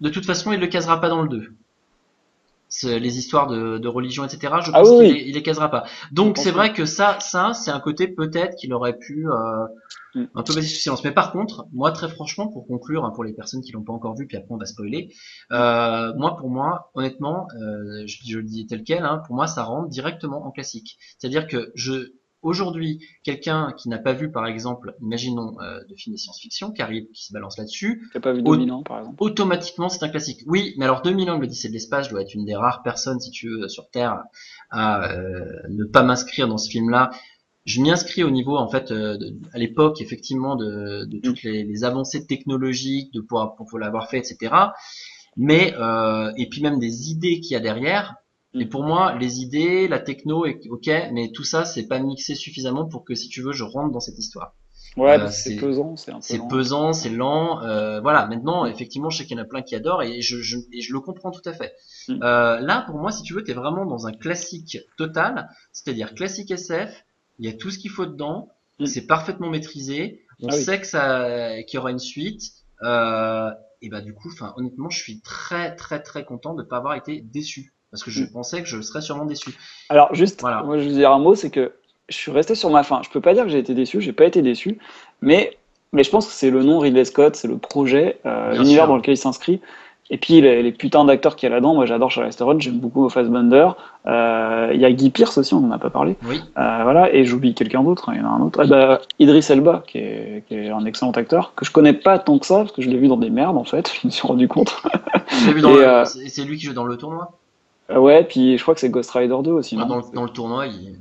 [0.00, 1.54] de toute façon, il le casera pas dans le 2.
[2.68, 4.54] C'est- Les histoires de, de religion, etc.
[4.64, 5.32] Je Ah pense oui, qu'il oui.
[5.32, 5.84] les, casera pas.
[6.12, 9.66] Donc c'est vrai que ça, ça, c'est un côté peut-être qu'il aurait pu euh,
[10.14, 10.24] Mm.
[10.34, 11.04] un peu passer sous silence.
[11.04, 13.92] Mais par contre, moi très franchement, pour conclure, hein, pour les personnes qui l'ont pas
[13.94, 15.12] encore vu, puis après on va spoiler.
[15.52, 19.04] Euh, moi, pour moi, honnêtement, euh, je, je le dis tel quel.
[19.04, 20.98] Hein, pour moi, ça rentre directement en classique.
[21.18, 26.14] C'est-à-dire que je Aujourd'hui, quelqu'un qui n'a pas vu, par exemple, imaginons, euh, de films
[26.14, 29.16] de science-fiction, qui arrive, qui se balance là-dessus, pas vu Au- 2000 ans, par exemple.
[29.20, 30.40] automatiquement c'est un classique.
[30.46, 32.82] Oui, mais alors 2000 ans de l'Odyssée de l'espace, je dois être une des rares
[32.82, 34.22] personnes, si tu veux, sur Terre
[34.70, 37.10] à euh, ne pas m'inscrire dans ce film-là.
[37.66, 41.42] Je m'y inscris au niveau, en fait, euh, de- à l'époque, effectivement, de, de toutes
[41.42, 44.54] les, les avancées technologiques, de pouvoir, pour pouvoir l'avoir fait, etc.
[45.36, 48.14] Mais euh, et puis même des idées qu'il y a derrière.
[48.54, 52.86] Et pour moi, les idées, la techno, ok, mais tout ça, c'est pas mixé suffisamment
[52.86, 54.54] pour que, si tu veux, je rentre dans cette histoire.
[54.96, 56.12] Ouais, Euh, c'est pesant, c'est.
[56.20, 57.62] C'est pesant, c'est lent.
[57.62, 58.26] euh, voilà.
[58.26, 60.80] Maintenant, effectivement, je sais qu'il y en a plein qui adorent et je, je, et
[60.80, 61.72] je le comprends tout à fait.
[62.08, 62.18] Mm.
[62.24, 66.50] Euh, là, pour moi, si tu veux, t'es vraiment dans un classique total, c'est-à-dire classique
[66.50, 67.04] SF.
[67.38, 68.48] Il y a tout ce qu'il faut dedans.
[68.80, 68.86] Mm.
[68.86, 70.22] C'est parfaitement maîtrisé.
[70.42, 70.60] On Ah oui.
[70.64, 72.42] sait que ça, qu'il y aura une suite.
[72.82, 73.50] Euh,
[73.82, 76.94] et bah du coup, enfin, honnêtement, je suis très, très, très content de pas avoir
[76.96, 78.28] été déçu parce que je Mm.
[78.32, 79.50] pensais que je serais sûrement déçu.
[79.88, 80.62] Alors, juste, Voilà.
[80.62, 81.72] moi, je veux dire un mot, c'est que
[82.08, 83.00] je suis resté sur ma fin.
[83.02, 84.78] Je peux pas dire que j'ai été déçu, j'ai pas été déçu,
[85.22, 85.56] mais,
[85.92, 88.96] mais je pense que c'est le nom Ridley Scott, c'est le projet, euh, l'univers dans
[88.96, 89.60] lequel il s'inscrit.
[90.12, 92.80] Et puis les, les putains d'acteurs qu'il y a là-dedans, moi j'adore Charlize Theron, j'aime
[92.80, 93.68] beaucoup Fassbender.
[94.08, 96.16] Euh, Il y a Guy Pearce aussi, on en a pas parlé.
[96.24, 96.40] Oui.
[96.58, 98.58] Euh, voilà, et j'oublie quelqu'un d'autre, hein, il y en a un autre.
[98.60, 102.18] Ah bah, Idris Elba, qui est, qui est un excellent acteur, que je connais pas
[102.18, 104.10] tant que ça, parce que je l'ai vu dans des merdes en fait, je me
[104.10, 104.74] suis rendu compte.
[105.28, 107.38] Je l'ai vu dans Et, le- c'est lui qui joue dans le tournoi.
[107.90, 109.76] Euh, ouais, puis je crois que c'est Ghost Rider 2 aussi.
[109.76, 110.94] Ouais, non dans, le, dans le tournoi, il,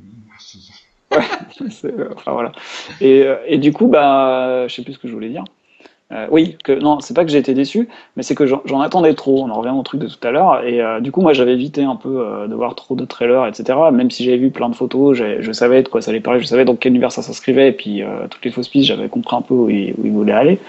[1.14, 1.20] euh,
[2.16, 2.52] Enfin voilà.
[3.02, 5.44] Et, euh, et du coup, bah, je sais plus ce que je voulais dire.
[6.12, 9.14] Euh, oui, que non, c'est pas que j'ai été déçu, mais c'est que j'en attendais
[9.14, 9.44] trop.
[9.44, 10.64] On en revient au truc de tout à l'heure.
[10.66, 13.46] Et euh, du coup, moi, j'avais évité un peu euh, de voir trop de trailers,
[13.46, 13.78] etc.
[13.94, 16.48] Même si j'avais vu plein de photos, je savais de quoi ça allait parler, je
[16.48, 19.42] savais dans quel univers ça s'inscrivait, et puis toutes les fausses pistes, j'avais compris un
[19.42, 20.60] peu où il, où il voulait aller.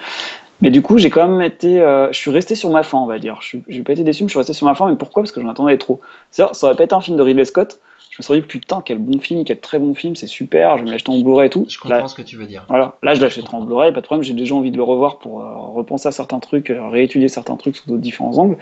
[0.62, 3.06] Mais du coup, j'ai quand même été, euh, je suis resté sur ma fin, on
[3.06, 3.38] va dire.
[3.40, 4.88] Je suis- J'ai pas été déçu, mais je suis resté sur ma fin.
[4.90, 5.22] Mais pourquoi?
[5.22, 6.00] Parce que j'en attendais trop.
[6.30, 7.80] C'est-à-dire, ça aurait pas été un film de Ridley Scott.
[8.10, 10.82] Je me serais dit, putain, quel bon film, quel très bon film, c'est super, je
[10.82, 11.64] vais me l'acheter en Blu-ray et tout.
[11.68, 12.64] je Là, comprends ce que tu veux dire.
[12.68, 15.18] voilà, là je l'achèterai en Blu-ray, pas de problème, j'ai déjà envie de le revoir
[15.20, 18.58] pour euh, repenser à certains trucs, euh, réétudier certains trucs sous d'autres différents angles.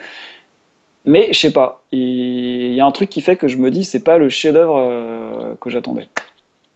[1.07, 3.71] Mais je sais pas, il il y a un truc qui fait que je me
[3.71, 6.09] dis c'est pas le chef-d'œuvre euh, que j'attendais.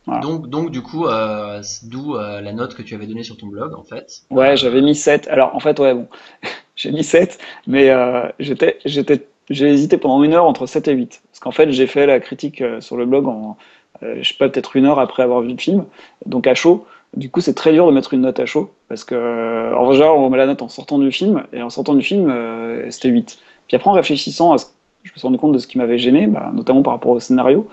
[0.07, 0.21] Voilà.
[0.21, 3.47] Donc, donc du coup, euh, d'où euh, la note que tu avais donnée sur ton
[3.47, 4.23] blog, en fait.
[4.31, 5.29] Ouais, j'avais mis 7.
[5.29, 6.09] Alors en fait, ouais, bon,
[6.77, 10.93] j'ai mis 7, mais euh, j'étais, j'étais, j'ai hésité pendant une heure entre 7 et
[10.93, 11.23] 8.
[11.31, 13.57] Parce qu'en fait, j'ai fait la critique sur le blog en,
[14.03, 15.85] je sais pas, peut-être une heure après avoir vu le film,
[16.27, 16.87] donc à chaud.
[17.17, 20.17] Du coup, c'est très dur de mettre une note à chaud, parce que en général,
[20.17, 22.33] on met la note en sortant du film, et en sortant du film,
[22.91, 23.39] c'était 8.
[23.69, 24.67] Puis après, en réfléchissant, à ce-
[25.05, 27.21] je me suis rendu compte de ce qui m'avait gêné, bah, notamment par rapport au
[27.21, 27.69] scénario,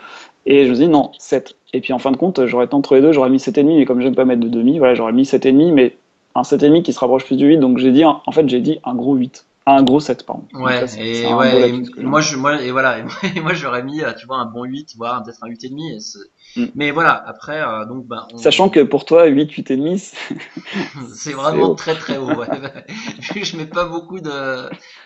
[0.50, 1.56] et je me suis dit non, 7.
[1.74, 3.86] Et puis en fin de compte, j'aurais été entre les deux, j'aurais mis 7,5, mais
[3.86, 5.96] comme j'aime pas mettre de demi, voilà, j'aurais mis 7,5, mais
[6.34, 8.80] un 7,5 qui se rapproche plus du 8, donc j'ai dit, en fait, j'ai dit
[8.84, 9.46] un gros 8.
[9.72, 10.46] Un gros 7, pardon.
[10.52, 14.02] Donc Ouais, ça, et un et moi je moi et voilà, et moi, j'aurais mis
[14.02, 16.20] euh, tu vois un bon 8, voire peut-être un 8 et demi et c'est-
[16.56, 16.66] Mm.
[16.74, 20.16] mais voilà, après euh, donc ben on- Sachant que pour toi, 8, 8,5,
[21.14, 22.30] c'est- vraiment très très haut.
[22.40, 22.48] Ouais.
[23.44, 24.32] Je mets pas beaucoup de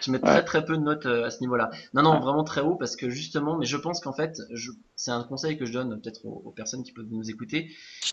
[0.02, 0.44] je mets très Ouais.
[0.44, 1.70] très peu de notes euh, à ce niveau-là.
[1.94, 4.72] Non non, vraiment très haut parce que justement, mais je pense qu'en fait, je...
[4.96, 7.68] c'est un conseil que je donne peut-être aux, aux personnes qui peuvent nous écouter.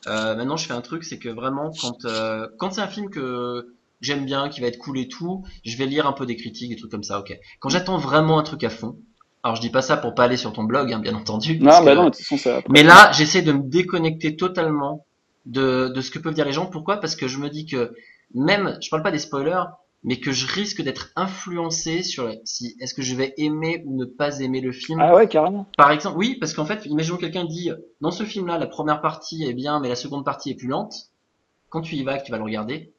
[0.08, 3.10] Euh, maintenant, je fais un truc, c'est que vraiment quand euh, quand c'est un film
[3.10, 6.36] que j'aime bien, qui va être cool et tout, je vais lire un peu des
[6.36, 7.36] critiques, des trucs comme ça, ok.
[7.60, 8.96] Quand j'attends vraiment un truc à fond,
[9.42, 11.58] alors je dis pas ça pour pas aller sur ton blog, hein, bien entendu.
[11.60, 12.64] non, bah que- non, de toute façon, après.
[12.70, 15.06] mais là, j'essaie de me déconnecter totalement
[15.46, 16.66] de, de ce que peuvent dire les gens.
[16.66, 16.98] Pourquoi?
[16.98, 17.92] Parce que je me dis que
[18.34, 19.64] même, je parle pas des spoilers,
[20.04, 24.04] mais que je risque d'être influencé sur si est-ce que je vais aimer ou ne
[24.04, 24.98] pas aimer le film?
[25.00, 25.66] Ah ouais, carrément.
[25.76, 29.44] Par exemple, oui, parce qu'en fait, imaginons quelqu'un dit dans ce film-là, la première partie
[29.44, 30.94] est bien, mais la seconde partie est plus lente.
[31.70, 32.92] Quand tu y vas, que tu vas le regarder,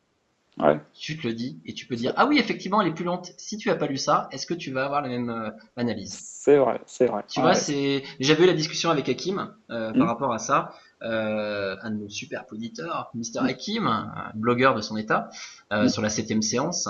[0.61, 0.79] Ouais.
[0.93, 3.31] tu te le dis et tu peux dire ah oui, effectivement, elle est plus lente.
[3.37, 6.17] Si tu as pas lu ça, est-ce que tu vas avoir la même euh, analyse?
[6.21, 7.23] C'est vrai, c'est vrai.
[7.27, 7.55] Tu vois, ouais.
[7.55, 9.97] c'est j'avais eu la discussion avec Hakim euh, Mm.
[9.97, 10.73] par rapport à ça.
[11.03, 15.29] Euh, un de nos super auditeurs, Mister Hakim, un blogueur de son état,
[15.71, 15.87] Mm.
[15.87, 16.87] sur la septième séance.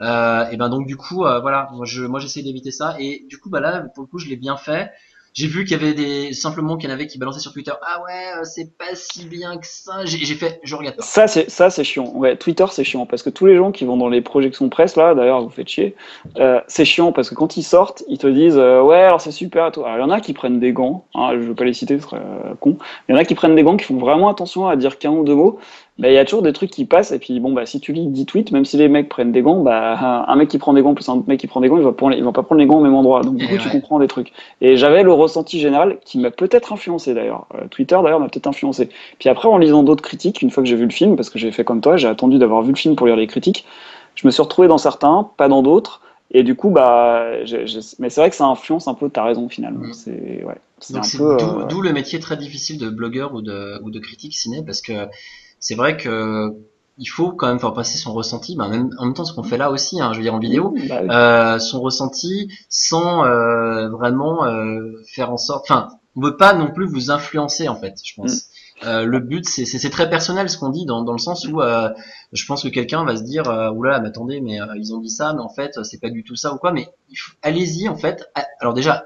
[0.00, 2.96] Et ben donc du coup, voilà, moi je, moi j'essaie d'éviter ça.
[2.98, 4.90] Et du coup, bah là, pour le coup, je l'ai bien fait.
[5.34, 7.72] J'ai vu qu'il y avait des simplement qu'il y en avait qui balançaient sur Twitter.
[7.82, 10.04] Ah ouais, euh, c'est pas si bien que ça.
[10.04, 11.02] J'ai fait, je regarde pas.
[11.02, 12.12] Ça, c'est ça, c'est chiant.
[12.14, 14.94] Ouais, Twitter, c'est chiant parce que tous les gens qui vont dans les projections presse
[14.94, 15.96] là, d'ailleurs, vous faites chier.
[16.38, 19.32] Euh, c'est chiant parce que quand ils sortent, ils te disent euh, ouais, alors c'est
[19.32, 19.72] super.
[19.72, 19.84] tout.
[19.84, 21.04] Alors il y en a qui prennent des gants.
[21.16, 22.78] Hein, je veux pas les citer, ce serait euh, con.
[23.08, 25.10] Il y en a qui prennent des gants, qui font vraiment attention à dire qu'un
[25.10, 25.58] ou deux mots.
[25.98, 27.92] Mais il y a toujours des trucs qui passent et puis bon bah si tu
[27.92, 30.72] lis 10 tweets, même si les mecs prennent des gants, bah un mec qui prend
[30.72, 32.32] des gants plus un autre mec qui prend des gants, ils vont, prendre- ils vont
[32.32, 33.22] pas prendre les gants au même endroit.
[33.22, 34.32] Donc du coup tu comprends des trucs.
[34.60, 37.46] Et j'avais le ressenti général qui m'a peut-être influencé d'ailleurs.
[37.54, 38.88] Euh, Twitter d'ailleurs m'a peut-être influencé.
[39.20, 41.38] Puis après, en lisant d'autres critiques, une fois que j'ai vu le film, parce que
[41.38, 43.64] j'ai fait comme toi, j'ai attendu d'avoir vu le film pour lire les critiques,
[44.16, 46.00] je me suis retrouvé dans certains, pas dans d'autres.
[46.32, 47.26] Et du coup, bah,
[48.00, 49.86] mais c'est vrai que ça influence un peu ta raison finalement.
[49.86, 49.92] Mm.
[49.92, 50.56] C'est ouais,
[50.90, 50.98] d'où
[51.30, 54.82] euh, d'où le métier très difficile de blogueur ou de, ou de critique ciné parce
[54.82, 54.92] que
[55.64, 56.52] c'est vrai que
[56.98, 59.42] il faut quand même faire passer son ressenti, ben même, en même temps ce qu'on
[59.42, 61.08] fait là aussi, hein, je veux dire en vidéo, bah oui.
[61.10, 66.70] euh, son ressenti sans euh, vraiment euh, faire en sorte, enfin, on veut pas non
[66.70, 68.44] plus vous influencer en fait, je pense.
[68.84, 71.88] Euh, le but, c'est- très personnel ce qu'on dit dans, dans le sens où euh,
[72.32, 74.98] je pense que quelqu'un va se dire euh, oula mais attendez mais euh, ils ont
[75.00, 76.88] dit ça mais en fait c'est pas du tout ça ou quoi mais
[77.42, 78.28] allez-y en fait
[78.60, 79.04] alors déjà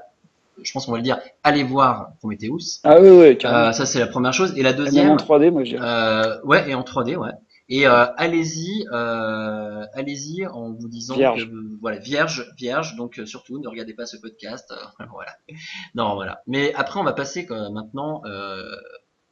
[0.63, 2.79] je pense qu'on va le dire allez voir Prometheus.
[2.83, 3.67] Ah oui, oui, carrément.
[3.69, 4.53] euh, ça c'est la première chose.
[4.57, 5.85] Et la Même deuxième en 3D, moi je dirais.
[5.85, 7.31] euh, ouais et en 3D ouais.
[7.71, 8.85] Et euh, allez-y
[9.93, 11.45] allez-y en vous disant Vierge.
[11.45, 12.95] que voilà vierge vierge.
[12.95, 14.73] Donc surtout ne regardez pas ce podcast.
[15.11, 15.31] Voilà.
[15.95, 16.41] Non voilà.
[16.47, 18.23] Mais après on va passer maintenant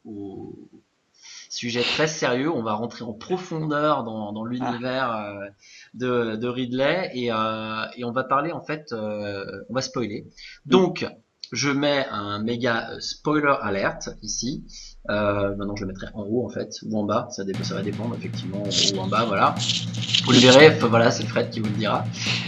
[0.05, 0.53] au
[1.49, 2.51] sujet très sérieux.
[2.51, 5.47] On va rentrer en profondeur dans, dans l'univers euh,
[5.93, 10.25] de, de Ridley et, euh, et on va parler en fait euh, on va spoiler.
[10.65, 11.07] Donc
[11.53, 14.65] je mets un méga euh, spoiler alert ici.
[15.09, 17.27] Euh, maintenant je le mettrai en haut en fait ou en bas.
[17.31, 19.55] Ça, dé- ça va dépendre effectivement en haut ou en bas voilà.
[20.25, 22.03] Vous le verrez enfin, voilà c'est Fred qui vous le dira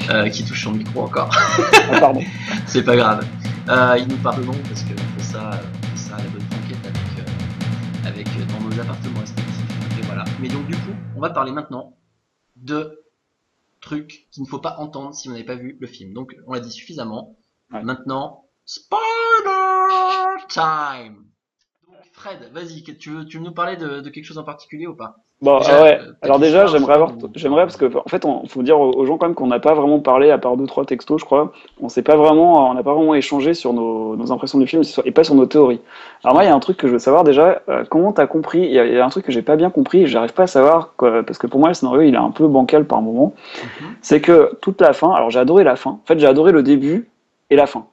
[0.09, 1.29] euh, qui touche son micro encore.
[1.33, 2.21] Ah, pardon.
[2.67, 3.25] c'est pas grave.
[3.69, 6.41] Euh, il nous pardonne parce que on fait ça on fait ça à la bonne
[6.41, 9.99] franquette avec, euh, avec dans nos appartements respectifs.
[9.99, 10.25] Et voilà.
[10.41, 11.95] Mais donc du coup on va parler maintenant
[12.57, 12.99] de
[13.81, 16.13] trucs qu'il ne faut pas entendre si vous n'avez pas vu le film.
[16.13, 17.35] Donc on l'a dit suffisamment.
[17.71, 17.83] Ouais.
[17.83, 21.25] maintenant spoiler time.
[21.87, 24.43] Donc Fred vas-y que- tu veux, tu veux nous parler de, de quelque chose en
[24.43, 25.17] particulier ou pas?
[25.41, 25.99] Bon, Déjà, ah ouais.
[26.21, 29.27] Alors déjà, j'aimerais avoir, j'aimerais parce que en fait, on faut dire aux gens quand
[29.27, 31.53] même qu'on n'a pas vraiment parlé à part deux trois textos, je crois.
[31.81, 34.81] On s'est pas vraiment, on n'a pas vraiment échangé sur nos, nos impressions du film
[35.05, 35.79] et pas sur nos théories.
[36.25, 37.61] Alors moi, il y a un truc que je veux savoir déjà.
[37.69, 40.01] euh, comment t'as compris Il y, y a un truc que j'ai pas bien compris.
[40.01, 42.31] et J'arrive pas à savoir quoi, parce que pour moi, le scénario, il est un
[42.31, 43.33] peu bancal par moment.
[43.63, 43.87] Mhm.
[44.01, 45.13] C'est que toute la fin.
[45.13, 45.91] Alors j'ai adoré la fin.
[45.91, 47.07] En fait, j'ai adoré le début
[47.49, 47.85] et la fin.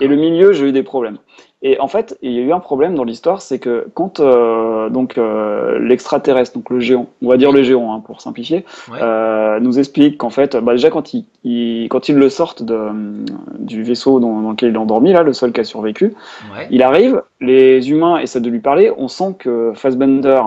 [0.00, 1.18] Et le milieu, j'ai eu des problèmes.
[1.60, 4.90] Et en fait, il y a eu un problème dans l'histoire, c'est que quand euh,
[4.90, 9.00] donc euh, l'extraterrestre, donc le géant, on va dire le géant hein, pour simplifier, Ouais.
[9.02, 12.78] euh, nous explique qu'en fait, bah, déjà quand ils il, quand ils le sortent de,
[13.58, 16.14] du vaisseau dans, dans lequel il est endormi, là, le seul qui a survécu,
[16.54, 20.40] ouais il arrive, les humains essaient de lui parler, on sent que Fassbender,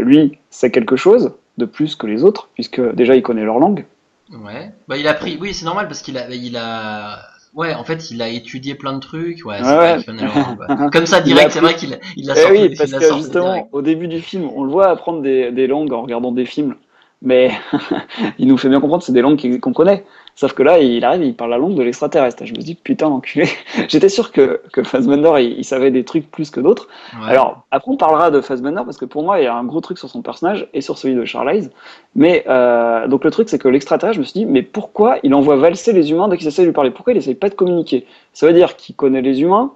[0.00, 3.84] lui, sait quelque chose de plus que les autres, puisque déjà il connaît leur langue.
[4.32, 4.70] Ouais.
[4.88, 5.38] Bah il a pris.
[5.40, 7.18] Oui, c'est normal parce qu'il a, il a.
[7.54, 9.44] Ouais, en fait, il a étudié plein de trucs.
[9.44, 10.68] Ouais, c'est Ouais, vrai ouais.
[10.92, 12.50] Comme ça, direct, c'est vrai qu'il a, il a Eh sorti.
[12.50, 13.68] oui, parce que justement, direct.
[13.72, 16.76] au début du film, on le voit apprendre des, des langues en regardant des films,
[17.22, 17.50] mais
[18.38, 20.04] il nous fait bien comprendre que c'est des langues qu'il- qu'on connaît.
[20.34, 22.46] Sauf que là, il arrive, il parle la langue de l'extraterrestre.
[22.46, 23.46] Je me dis, putain, enculé.
[23.88, 26.88] J'étais sûr que, que Fassbender, il, il savait des trucs plus que d'autres.
[27.20, 27.28] Ouais.
[27.28, 29.82] Alors, après, on parlera de Fassbender parce que pour moi, il y a un gros
[29.82, 31.70] truc sur son personnage et sur celui de Charlize.
[32.14, 35.34] Mais euh, donc, le truc, c'est que l'extraterrestre, je me suis dit, mais pourquoi il
[35.34, 36.90] envoie valser les humains dès qu'ils essaient de lui parler?
[36.90, 38.06] Pourquoi il essaye pas de communiquer?
[38.32, 39.72] Ça veut dire qu'il connaît les humains,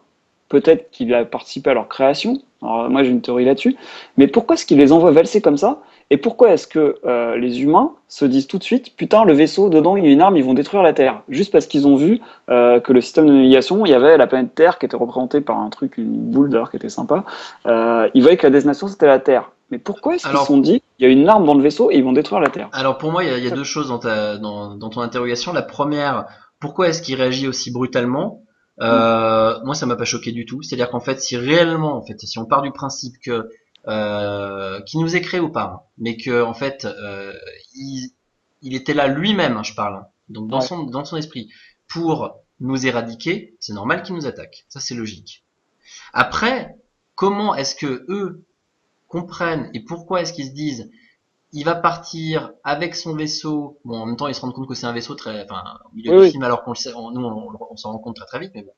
[0.48, 2.40] peut-être qu'il a participé à leur création.
[2.62, 3.76] Alors, moi, j'ai une théorie là-dessus.
[4.16, 5.80] Mais pourquoi est-ce qu'il les envoie valser comme ça?
[6.10, 9.68] Et pourquoi est-ce que euh, les humains se disent tout de suite, putain, le vaisseau,
[9.68, 11.22] dedans, il y a une arme, ils vont détruire la Terre?
[11.28, 14.28] Juste parce qu'ils ont vu euh, que le système de navigation, il y avait la
[14.28, 17.24] planète Terre qui était représentée par un truc, une boule d'ailleurs qui était sympa.
[17.66, 19.50] Euh, ils voyaient que la destination, c'était la Terre.
[19.72, 21.90] Mais pourquoi est-ce qu'ils se sont dit, il y a une arme dans le vaisseau
[21.90, 22.68] et ils vont détruire la Terre?
[22.72, 24.90] Alors pour moi, il y a, il y a deux choses dans, ta, dans, dans
[24.90, 25.52] ton interrogation.
[25.52, 26.26] La première,
[26.60, 28.42] pourquoi est-ce qu'il réagit aussi brutalement?
[28.80, 30.62] Euh, Moi, ça m'a pas choqué du tout.
[30.62, 33.48] C'est-à-dire qu'en fait, si réellement, en fait, si on part du principe que
[33.88, 37.32] euh, qui nous est créé ou pas, hein, mais que en fait, euh,
[37.74, 38.10] il,
[38.62, 40.06] il était là lui-même, je parle, hein.
[40.28, 40.66] donc dans Ouais.
[40.68, 41.50] son dans son esprit,
[41.88, 44.64] pour nous éradiquer, c'est normal qu'il nous attaque.
[44.68, 45.44] Ça c'est logique.
[46.12, 46.76] Après,
[47.14, 48.44] comment est-ce que eux
[49.08, 50.90] comprennent et pourquoi est-ce qu'ils se disent
[51.52, 53.78] il va partir avec son vaisseau?
[53.84, 55.96] Bon, en même temps, ils se rendent compte que c'est un vaisseau très, enfin, au
[55.96, 56.30] milieu Oui, du oui.
[56.30, 58.52] film, alors qu'on le sait, on- nous, on, on s'en rend compte très très vite,
[58.54, 58.72] mais bon.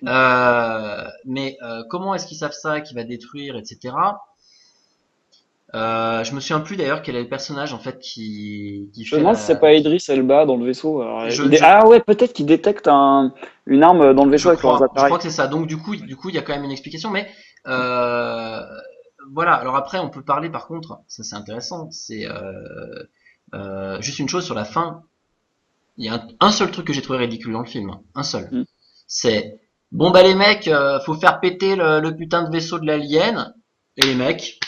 [0.00, 0.08] Mm.
[0.08, 4.20] Euh, mais euh, comment est-ce qu'ils savent ça, qu'il va détruire, etc.
[5.74, 9.16] Euh, je me souviens plus d'ailleurs quel est le personnage en fait qui, qui Je
[9.16, 11.02] me demande si c'est pas Idris Elba dans le vaisseau.
[11.02, 13.34] alors, Je- il dé- je- Ah ouais, peut-être qu'il détecte un...
[13.66, 15.06] une arme dans le vaisseau je avec crois, leurs je appareils.
[15.06, 15.48] crois que c'est ça.
[15.48, 17.28] Donc du coup, du coup, il y a quand même une explication, mais
[17.66, 18.60] euh,
[19.32, 19.54] voilà.
[19.54, 21.90] Alors après, on peut parler par contre, ça c'est intéressant.
[21.90, 23.02] C'est euh,
[23.54, 25.02] euh, juste une chose sur la fin.
[25.96, 28.22] Il y a un, un seul truc que j'ai trouvé ridicule dans le film, un
[28.22, 28.48] seul.
[28.52, 28.64] Mm.
[29.06, 29.60] C'est
[29.92, 33.54] bon bah les mecs, euh, faut faire péter le, le putain de vaisseau de l'alien.
[33.96, 34.58] Et les mecs,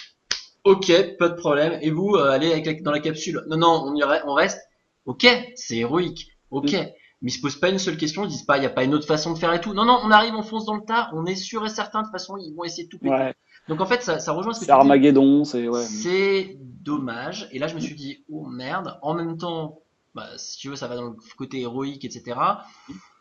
[0.67, 1.79] ok, pas de problème.
[1.83, 3.43] Et vous, euh, allez avec la- dans la capsule.
[3.49, 4.61] Non non, on y re- on reste.
[5.07, 6.29] Ok, c'est héroïque.
[6.51, 6.73] Ok.
[6.73, 6.87] Mm.
[7.23, 8.85] Mais ils se posent pas une seule question, ils disent pas, il y a pas
[8.85, 9.73] une autre façon de faire et tout.
[9.73, 12.05] Non, non, on arrive, on fonce dans le tas, on est sûr et certain, de
[12.07, 13.15] toute façon, ils vont essayer de tout péter.
[13.15, 13.35] Ouais,
[13.69, 14.81] Donc en fait, ça, ça rejoint ce que c'est tu dis.
[14.81, 15.67] Armageddon, c'est...
[15.67, 15.83] Ouais.
[15.83, 17.49] C'est dommage.
[17.53, 18.99] Et là, je me suis dit, oh merde.
[19.01, 19.81] En même temps,
[20.15, 22.37] bah, si tu veux, ça va dans le côté héroïque, etc.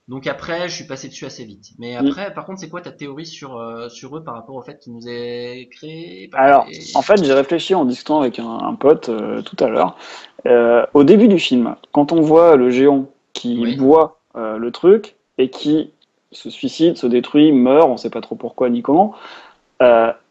[0.07, 1.69] Donc après, je suis passé dessus assez vite.
[1.79, 2.07] Mais Mm.
[2.07, 4.77] après, par contre, c'est quoi ta théorie sur, euh, sur eux par rapport au fait
[4.79, 9.09] qu'ils nous aient créé Alors, en fait, j'ai réfléchi en discutant avec un, un pote
[9.09, 9.97] euh, tout à l'heure.
[10.45, 13.75] Euh, au début du film, quand on voit le géant qui Oui.
[13.77, 15.91] boit le truc et qui
[16.33, 19.15] se suicide, se détruit, meurt, on sait pas trop pourquoi ni comment,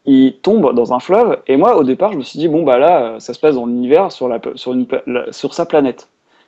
[0.05, 1.39] il tombe dans un fleuve.
[1.47, 3.65] Et moi, au départ, je me suis dit, bon, bah là, ça se passe dans
[3.65, 6.07] l'univers sur, la, sur, une, pla- la- sur sa planète.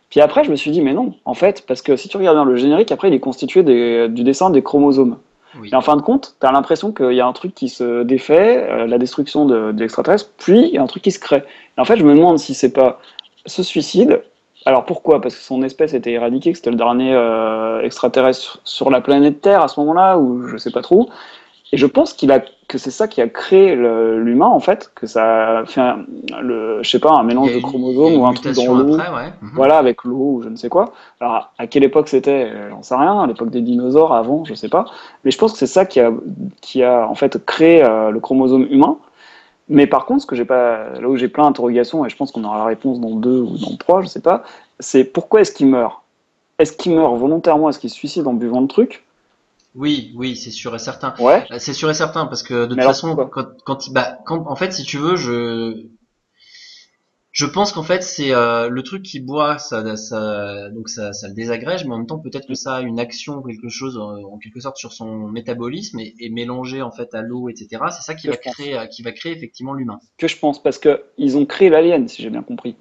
[0.10, 2.38] Puis après, je me suis dit, mais non, en fait, parce que si tu regardes
[2.38, 5.18] bien le générique, après, il est constitué des- du dessin des chromosomes.
[5.60, 5.70] Oui.
[5.72, 8.04] Et en fin de compte, tu as l'impression qu'il y a un truc qui se
[8.04, 11.20] défait, euh, la destruction de, de l'extraterrestre, puis il y a un truc qui se
[11.20, 11.44] crée.
[11.78, 13.00] Et en fait, je me demande si c'est pas
[13.46, 14.22] ce suicide.
[14.66, 15.22] Alors pourquoi?
[15.22, 19.02] Parce que son espèce était éradiquée, que c'était le dernier euh, extraterrestre sur, sur la
[19.02, 21.10] planète Terre à ce moment-là, ou je sais pas trop.
[21.72, 25.08] Et je pense qu'il a que c'est ça qui a créé l'humain en fait, que
[25.08, 26.06] ça a fait un,
[26.42, 28.98] le, je sais pas, un mélange de chromosomes ou un truc dans l'eau.
[28.98, 29.34] ouais.
[29.42, 29.52] Mhm.
[29.56, 30.92] Voilà, avec l'eau ou je ne sais quoi.
[31.22, 32.52] Alors, à quelle époque c'était?
[32.70, 33.22] J'en sais rien.
[33.22, 34.86] À l'époque des dinosaures, avant, je sais pas.
[35.24, 36.12] Mais je pense que c'est ça qui a,
[36.60, 38.98] qui a en fait créé euh, le chromosome humain.
[39.70, 42.32] Mais par contre, ce que j'ai pas, là où j'ai plein d'interrogations, et je pense
[42.32, 44.44] qu'on aura la réponse dans deux ou dans trois, je sais pas,
[44.80, 46.02] c'est pourquoi est-ce qu'il meurt?
[46.60, 47.70] Est-ce qu'il meurt volontairement?
[47.70, 49.06] Est-ce qu'il se suicide en buvant le truc?
[49.78, 51.14] Oui, oui, c'est sûr et certain.
[51.20, 51.48] Ouais.
[51.52, 54.46] Euh, C'est sûr et certain parce que de toute alors, façon, quand, quand, bah, quand,
[54.48, 55.88] en fait, si tu veux, je,
[57.32, 61.28] je pense qu'en fait, c'est euh, le truc qui boit, ça, ça, donc ça, ça
[61.28, 64.26] le désagrège, mais en même temps, peut-être que ça a une action, quelque chose, euh,
[64.26, 67.84] en quelque sorte, sur son métabolisme et, et mélangé en fait à l'eau, etc.
[67.92, 68.56] C'est ça qui Que va pense.
[68.56, 70.02] créer, euh, qui va créer effectivement l'humain.
[70.18, 72.76] Que je pense parce que ils ont créé l'alien, si j'ai bien compris.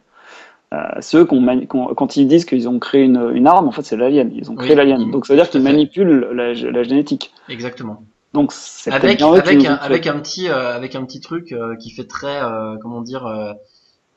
[0.75, 4.31] Euh, ceux quand ils disent qu'ils ont créé une, une arme, en fait, c'est l'alien.
[4.35, 5.11] Ils ont créé Oui, l'alien.
[5.11, 7.33] Donc ça veut dire qu'ils manipulent la, la génétique.
[7.49, 8.03] Exactement.
[8.33, 11.91] Donc c'est Avec, bien avec, un, avec petit, euh, avec un petit truc euh, qui
[11.91, 12.41] fait très,
[12.83, 13.23] comment dire,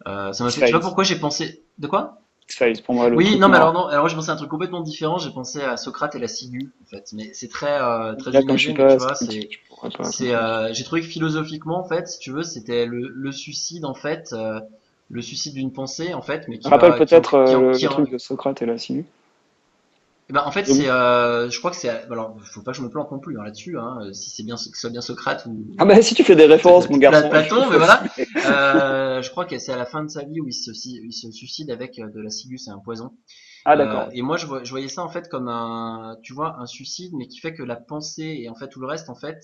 [0.06, 2.16] ça m'a fait, je sais pas pourquoi j'ai pensé, de quoi?
[2.46, 3.10] X-Files, pour moi.
[3.10, 5.20] Le Oui, non, mais alors non, alors j'ai pensé à un truc complètement différent.
[5.20, 7.12] J'ai pensé à Socrate et la ciguë, en fait.
[7.14, 7.78] Mais c'est très,
[8.18, 10.34] très Là, pas tu vois, c'est,
[10.74, 14.34] j'ai trouvé que philosophiquement, en fait, si tu veux, c'était le, le suicide, en fait,
[15.10, 18.18] le suicide d'une pensée, en fait, mais qui Rappelle peut-être euh, le, qui- truc de
[18.18, 19.06] Socrate et la ciguë.
[20.32, 22.84] Eh ben, en fait, c'est, euh, je crois que c'est, alors, faut pas que je
[22.84, 25.02] me plante non plus hein, là-dessus, hein, euh, si c'est bien, que ce soit bien
[25.02, 27.28] Socrate ou, Ah bah si tu fais des références, mon garçon.
[27.32, 28.04] Platon, mais voilà.
[28.46, 31.12] Euh, je crois que c'est à la fin de sa vie où il se, il
[31.12, 33.14] se suicide avec euh, de la ciguë, c'est un poison.
[33.66, 34.04] Ah d'accord.
[34.10, 37.12] Euh, et moi, je, je voyais ça en fait comme un, tu vois, un suicide,
[37.18, 39.40] mais qui fait que la pensée et en fait tout le reste, en fait,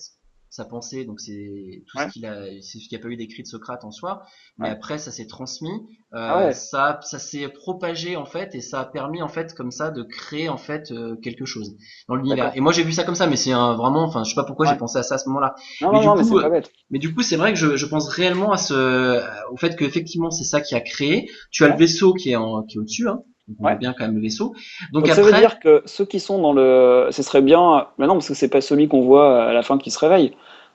[0.56, 2.06] sa pensée, donc c'est tout Ouais.
[2.08, 4.22] ce qu'il a, c'est ce qu'il n'y a pas eu d'écrit de Socrate en soi,
[4.58, 4.70] mais Ouais.
[4.70, 5.70] après ça s'est transmis,
[6.14, 6.52] euh, Ah ouais.
[6.52, 10.02] ça, ça s'est propagé en fait, et ça a permis en fait comme ça de
[10.02, 11.76] créer en fait euh, quelque chose
[12.08, 12.56] dans l'univers.
[12.56, 14.44] Et moi j'ai vu ça comme ça, mais c'est un, vraiment, enfin, je sais pas
[14.44, 14.72] pourquoi Ouais.
[14.72, 15.54] j'ai pensé à ça à ce moment-là.
[15.80, 16.70] non, mais non, du non, mais coup, c'est pas bête.
[16.90, 20.30] Mais du coup, c'est vrai que je, je pense réellement à ce, au fait qu'effectivement
[20.30, 21.30] c'est ça qui a créé.
[21.50, 23.22] Tu as le vaisseau qui est en, qui est au-dessus, hein.
[23.48, 23.70] On Ouais.
[23.72, 24.46] voit bien quand même le vaisseau.
[24.92, 27.86] Donc, Donc, après, ça veut dire que ceux qui sont dans le, ce serait bien.
[27.98, 30.32] Mais non, parce que c'est pas celui qu'on voit à la fin qui se réveille.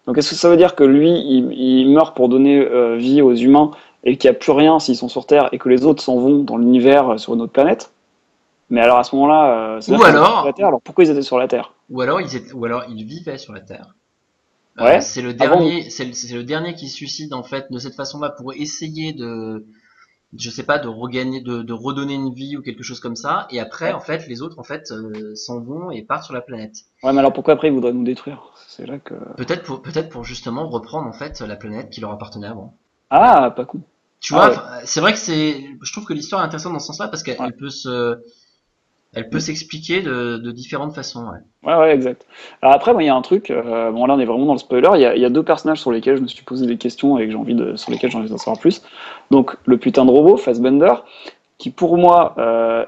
[0.07, 3.21] Donc est-ce que ça veut dire que lui, il, il meurt pour donner euh, vie
[3.21, 3.71] aux humains
[4.03, 6.17] et qu'il n'y a plus rien s'ils sont sur Terre et que les autres s'en
[6.17, 7.91] vont dans l'univers euh, sur une autre planète?
[8.69, 10.67] Mais alors à ce moment-là, euh, Ou alors- sur la Terre.
[10.67, 11.73] Alors pourquoi ils étaient sur la Terre?
[11.89, 13.93] Ou alors ils étaient, ou alors ils vivaient sur la Terre.
[14.79, 15.01] Euh, Ouais.
[15.01, 15.55] c'est le Ah bon?
[15.59, 18.53] dernier, c'est le, c'est le dernier qui se suicide en fait de cette façon-là pour
[18.53, 19.65] essayer de,
[20.37, 23.47] je sais pas, de regagner, de, de redonner une vie ou quelque chose comme ça.
[23.49, 23.93] Et après, Ouais.
[23.93, 26.75] en fait, les autres en fait euh, s'en vont et partent sur la planète.
[27.03, 28.51] Ouais, mais alors pourquoi après ils voudraient nous détruire?
[28.67, 29.15] C'est là que.
[29.35, 32.77] Peut-être pour, peut-être pour justement reprendre en fait la planète qui leur appartenait avant.
[33.09, 33.81] Ah, pas con.
[34.19, 34.55] Tu Ah vois, ouais.
[34.55, 37.23] enfin, c'est vrai que c'est, je trouve que l'histoire est intéressante dans ce sens-là parce
[37.23, 37.51] qu'elle Ouais.
[37.57, 38.21] peut se,
[39.13, 41.25] elle peut s'expliquer de, de différentes façons.
[41.25, 41.39] Ouais.
[41.71, 42.25] Ouais, ouais, exact.
[42.61, 43.51] Alors après, il y a un truc.
[43.51, 44.89] euh, bon, là, on est vraiment dans le spoiler.
[44.95, 47.27] Il y y a deux personnages sur lesquels je me suis posé des questions et
[47.27, 48.81] que envie de, sur lesquels j'ai envie d'en savoir plus.
[49.29, 50.93] Donc, le putain de robot, Fassbender,
[51.57, 52.85] qui pour moi, euh,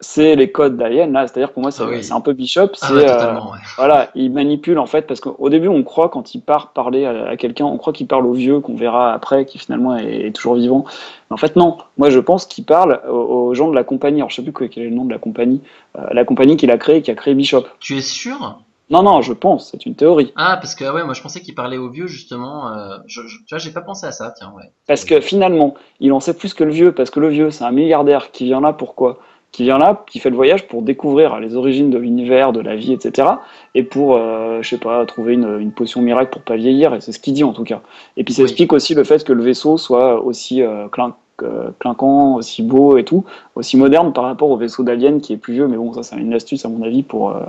[0.00, 1.12] c'est les codes d'Alien.
[1.12, 2.04] Là, c'est-à-dire pour moi, c'est Ah oui.
[2.04, 2.70] c'est un peu Bishop.
[2.80, 3.34] Ah C'est ouais, euh.
[3.34, 3.58] Ouais.
[3.76, 7.28] voilà, il manipule en fait parce qu'au début, on croit quand il part parler à,
[7.28, 10.32] à quelqu'un, on croit qu'il parle au vieux qu'on verra après, qui finalement est, est
[10.32, 10.84] toujours vivant.
[11.30, 11.78] Mais en fait, non.
[11.98, 14.18] Moi, je pense qu'il parle aux, aux gens de la compagnie.
[14.20, 15.60] Alors, je sais plus quel est le nom de la compagnie.
[15.98, 17.64] Euh, la compagnie qu'il a créée, qui a créé Bishop.
[17.80, 18.60] Tu es sûr?
[18.88, 20.32] Non, non, je pense, c'est une théorie.
[20.36, 22.72] Ah, parce que ouais, moi je pensais qu'il parlait aux vieux justement.
[22.72, 24.30] Euh, je, je- tu vois, j'ai pas pensé à ça.
[24.30, 24.70] Tiens, ouais.
[24.86, 27.64] Parce que finalement, il en sait plus que le vieux, parce que le vieux, c'est
[27.64, 29.18] un milliardaire qui vient là pourquoi?
[29.52, 32.76] Qui vient là, qui fait le voyage pour découvrir les origines de l'univers, de la
[32.76, 33.28] vie, etc.
[33.74, 37.00] Et pour, euh, je sais pas, trouver une, une potion miracle pour pas vieillir, et
[37.00, 37.80] c'est ce qu'il dit en tout cas.
[38.18, 38.48] Et puis ça Oui.
[38.48, 42.98] explique aussi le fait que le vaisseau soit aussi euh, clin- euh, clinquant, aussi beau
[42.98, 43.24] et tout,
[43.54, 46.16] aussi moderne par rapport au vaisseau d'Alien qui est plus vieux, mais bon, ça c'est
[46.16, 47.40] une astuce à mon avis pour, euh,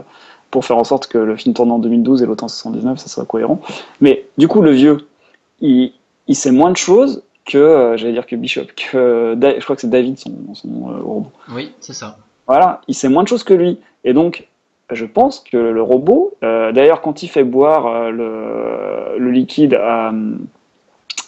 [0.49, 3.09] pour faire en sorte que le film tourne en 2012 et l'autre en 79, ça
[3.09, 3.59] soit cohérent.
[3.99, 5.07] Mais du coup, le vieux,
[5.59, 5.91] il,
[6.27, 9.75] il sait moins de choses que, euh, j'allais dire que Bishop, que Da- je crois
[9.75, 11.31] que c'est David, son, son euh, robot.
[11.49, 12.17] Oui, c'est ça.
[12.45, 13.79] Voilà, il sait moins de choses que lui.
[14.03, 14.47] Et donc,
[14.91, 19.73] je pense que le robot, euh, d'ailleurs, quand il fait boire euh, le, le liquide
[19.73, 20.37] à, euh,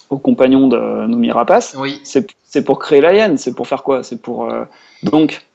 [0.09, 1.99] au compagnon de Noomi Rapace, Oui.
[2.03, 4.01] c'est c'est pour créer la hyène, c'est pour faire quoi?
[4.03, 4.49] C'est pour.
[4.51, 4.65] euh,
[5.03, 5.45] Donc,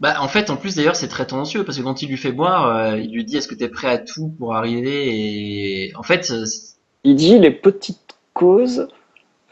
[0.00, 2.32] Bah, en fait, en plus d'ailleurs, c'est très tendancieux parce que quand il lui fait
[2.32, 5.86] boire, euh, il lui dit est-ce que t'es prêt à tout pour arriver?
[5.86, 6.44] Et en fait, euh,
[7.04, 8.88] il dit les petites causes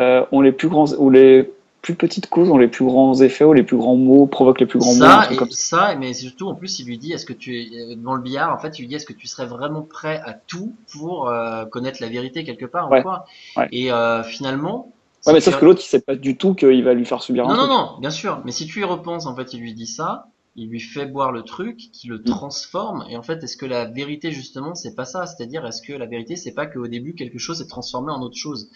[0.01, 0.93] euh, ont les plus grands.
[0.95, 1.51] ou les
[1.83, 4.67] plus petites causes ont les plus grands effets, ou les plus grands mots provoquent les
[4.67, 5.05] plus grands mots.
[5.05, 5.95] un ça truc et comme ça.
[5.99, 8.59] mais surtout en plus, il lui dit est-ce que tu es devant le billard, en
[8.59, 11.99] fait, il lui dit est-ce que tu serais vraiment prêt à tout pour euh, connaître
[12.03, 13.25] la vérité quelque part ou quoi
[13.57, 13.69] Ouais.
[13.73, 14.93] Et euh, finalement.
[15.27, 17.45] Ouais, mais sauf que l'autre, il sait pas du tout qu'il va lui faire subir
[17.47, 17.71] un Non, non, truc.
[17.95, 18.41] non, bien sûr.
[18.45, 20.27] Mais si tu y repenses, en fait, il lui dit ça,
[20.57, 22.13] il lui fait boire le truc, qui Mm.
[22.13, 23.05] le transforme.
[23.11, 25.27] Et en fait, est-ce que la vérité, justement, c'est pas ça?
[25.27, 28.37] C'est-à-dire, est-ce que la vérité, c'est pas qu'au début, quelque chose est transformé en autre
[28.37, 28.71] chose?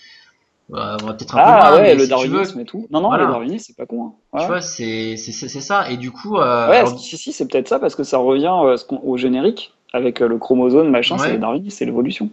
[0.71, 2.87] On va peut-être un peu Ah loin, ouais, le si darwinisme et tout.
[2.91, 3.25] Non, non, Voilà.
[3.25, 4.13] le darwinisme, c'est pas con.
[4.33, 4.39] hein.
[4.41, 5.91] tu vois, c'est c'est c'est- c'est ça.
[5.91, 8.53] Et du coup, euh, Ouais, alors, si, si, c'est peut-être ça, parce que ça revient
[8.65, 11.27] euh, au générique, avec euh, le chromosome, machin, Ouais.
[11.27, 12.31] c'est le darwinisme, c'est l'évolution.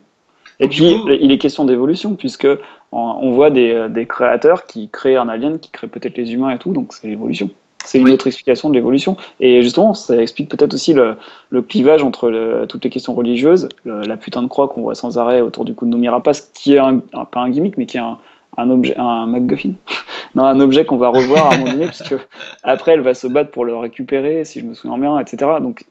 [0.62, 2.48] Et Du puis, coup- il est question d'évolution, puisque
[2.94, 6.34] on, on voit des, euh, des créateurs qui créent un alien, qui créent peut-être les
[6.34, 7.50] humains et tout, donc c'est l'évolution.
[7.86, 8.12] C'est une Oui.
[8.14, 9.18] autre explication de l'évolution.
[9.40, 11.16] Et justement, ça explique peut-être aussi le,
[11.50, 14.96] le clivage entre le- toutes les questions religieuses, le- la putain de croix qu'on voit
[14.96, 17.78] sans arrêt autour du cou de Noomi Rapace, qui est un, un- pas un gimmick,
[17.78, 18.18] mais qui est un,
[18.58, 19.74] un objet, un MacGuffin.
[20.36, 22.16] non, un objet qu'on va revoir à un moment donné, puisque
[22.64, 25.52] après, elle va se battre pour le récupérer, si je me souviens bien, etc.
[25.62, 25.84] Donc,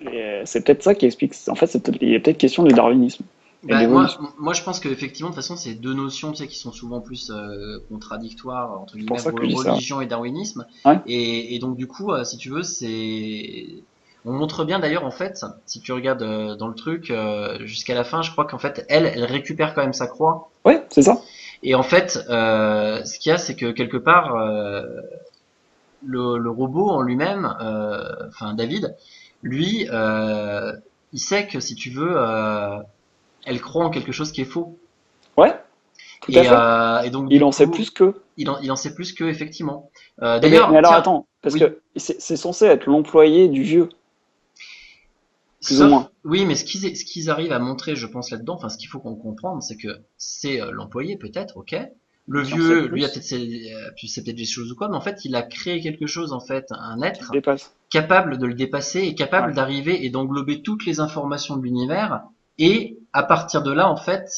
[0.00, 1.34] et, c'est peut-être ça qui explique.
[1.48, 3.24] En fait, il y a peut-être question du darwinisme.
[3.62, 6.72] Bah, moi, je pense qu'effectivement, de toute façon, c'est deux notions tu sais, qui sont
[6.72, 10.66] souvent plus euh, contradictoires entre guillemets, religion et darwinisme.
[10.84, 11.00] Ouais.
[11.06, 13.66] Et, et donc, du coup, euh, si tu veux, c'est.
[14.24, 17.94] On montre bien d'ailleurs, en fait, si tu regardes euh, dans le truc, euh, jusqu'à
[17.94, 20.50] la fin, je crois qu'en fait, elle, elle récupère quand même sa croix.
[20.64, 21.20] Ouais, c'est ça.
[21.62, 24.84] Et en fait, euh, ce qu'il y a, c'est que quelque part, euh,
[26.04, 28.96] le, le robot en lui-même, euh, enfin David,
[29.42, 30.72] lui, euh,
[31.12, 32.78] il sait que si tu veux, euh,
[33.46, 34.76] elle croit en quelque chose qui est faux.
[35.38, 35.54] Ouais,
[36.22, 36.50] tout Et, à fait.
[36.52, 38.14] euh, et donc, il en sait plus qu'eux.
[38.36, 39.90] Il en, il en sait plus que effectivement.
[40.22, 41.60] Euh, Mais, D'ailleurs, mais alors tiens, attends, parce oui.
[41.60, 43.88] que c'est censé être l'employé du vieux.
[45.64, 46.10] plus ou sauf- moins.
[46.24, 48.88] Oui, mais ce qu'ils ce qu'ils arrivent à montrer, je pense là-dedans, enfin ce qu'il
[48.88, 49.88] faut qu'on comprenne, c'est que
[50.18, 51.76] c'est euh, l'employé peut-être, ok.
[52.28, 55.36] Le vieux, lui a peut-être euh, peut-être des choses ou quoi, mais en fait, il
[55.36, 57.32] a créé quelque chose en fait, un être
[57.88, 59.54] capable de le dépasser et capable Ouais.
[59.54, 62.22] d'arriver et d'englober toutes les informations de l'univers
[62.58, 64.28] et à partir de là en fait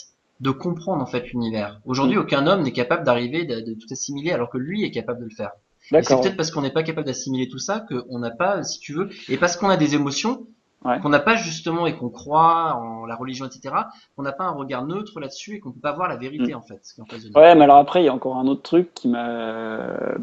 [0.41, 1.81] de comprendre en fait l'univers.
[1.85, 2.21] Aujourd'hui, Mm.
[2.21, 5.25] aucun homme n'est capable d'arriver de, de tout assimiler alors que lui est capable de
[5.25, 5.51] le faire.
[5.91, 8.93] C'est peut-être parce qu'on n'est pas capable d'assimiler tout ça qu'on n'a pas, si tu
[8.93, 10.47] veux, et parce qu'on a des émotions
[10.85, 11.01] Ouais.
[11.01, 13.75] qu'on n'a pas justement et qu'on croit en la religion, etc.
[14.15, 16.63] qu'on n'a pas un regard neutre là-dessus et qu'on peut pas voir la vérité en
[16.63, 16.75] fait.
[16.97, 17.35] est en face de nous.
[17.35, 20.15] Ouais, mais alors après, il y a encore un autre truc qui m'a euh,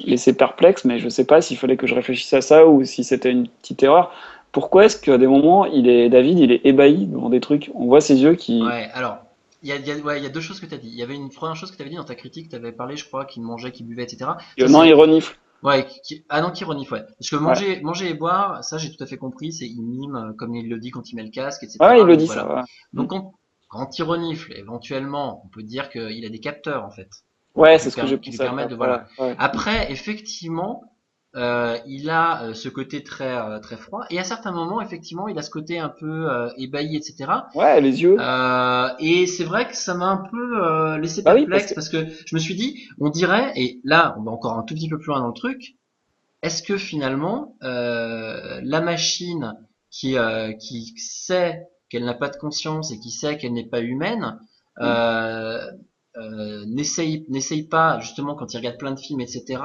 [0.00, 3.04] laissé perplexe, mais je sais pas s'il fallait que je réfléchisse à ça ou si
[3.04, 4.10] c'était une petite erreur.
[4.52, 7.70] Pourquoi est-ce qu'à des moments, il est David, il est ébahi devant des trucs?
[7.74, 8.62] On voit ses yeux qui.
[8.62, 9.18] Ouais, alors,
[9.62, 10.88] il y a, y, a, ouais, il y a deux choses que tu as dit.
[10.88, 12.72] Il y avait une première chose que tu avais dit dans ta critique, tu avais
[12.72, 14.30] parlé, je crois, qu'il mangeait, qu'il buvait, etc.
[14.68, 15.36] Non, il renifle.
[15.62, 17.02] Ouais, qui, ah non, qui renifle, ouais.
[17.18, 20.16] Parce que manger, manger et boire, ça j'ai tout à fait compris, c'est il mime,
[20.16, 21.76] euh, comme il le dit quand il met le casque, etc.
[21.82, 22.42] Ouais, il le dit voilà.
[22.42, 22.54] ça.
[22.54, 22.62] ouais.
[22.94, 23.34] Donc quand,
[23.68, 27.10] quand il renifle, éventuellement, on peut dire qu'il a des capteurs en fait.
[27.54, 29.06] Ouais, c'est ce que per- qui lui permettent de- voilà.
[29.38, 30.82] Après, effectivement,
[31.36, 34.04] euh, il a euh, ce côté très euh, très froid.
[34.10, 37.80] Et à certains moments effectivement il a ce côté un peu euh, ébahi etc Ouais,
[37.80, 38.16] les yeux.
[38.18, 41.88] euh, et c'est vrai que ça m'a un peu euh, laissé Bah oui, perplexe parce,
[41.88, 42.06] que...
[42.26, 44.98] je me suis dit on dirait et là on va encore un tout petit peu
[44.98, 45.76] plus loin dans le truc
[46.42, 49.54] est-ce que finalement euh, la machine
[49.90, 53.80] qui euh, qui sait qu'elle n'a pas de conscience et qui sait qu'elle n'est pas
[53.80, 54.38] humaine
[54.80, 55.60] euh,
[56.16, 59.62] euh, n'essaye n'essaye pas justement quand il regarde plein de films etc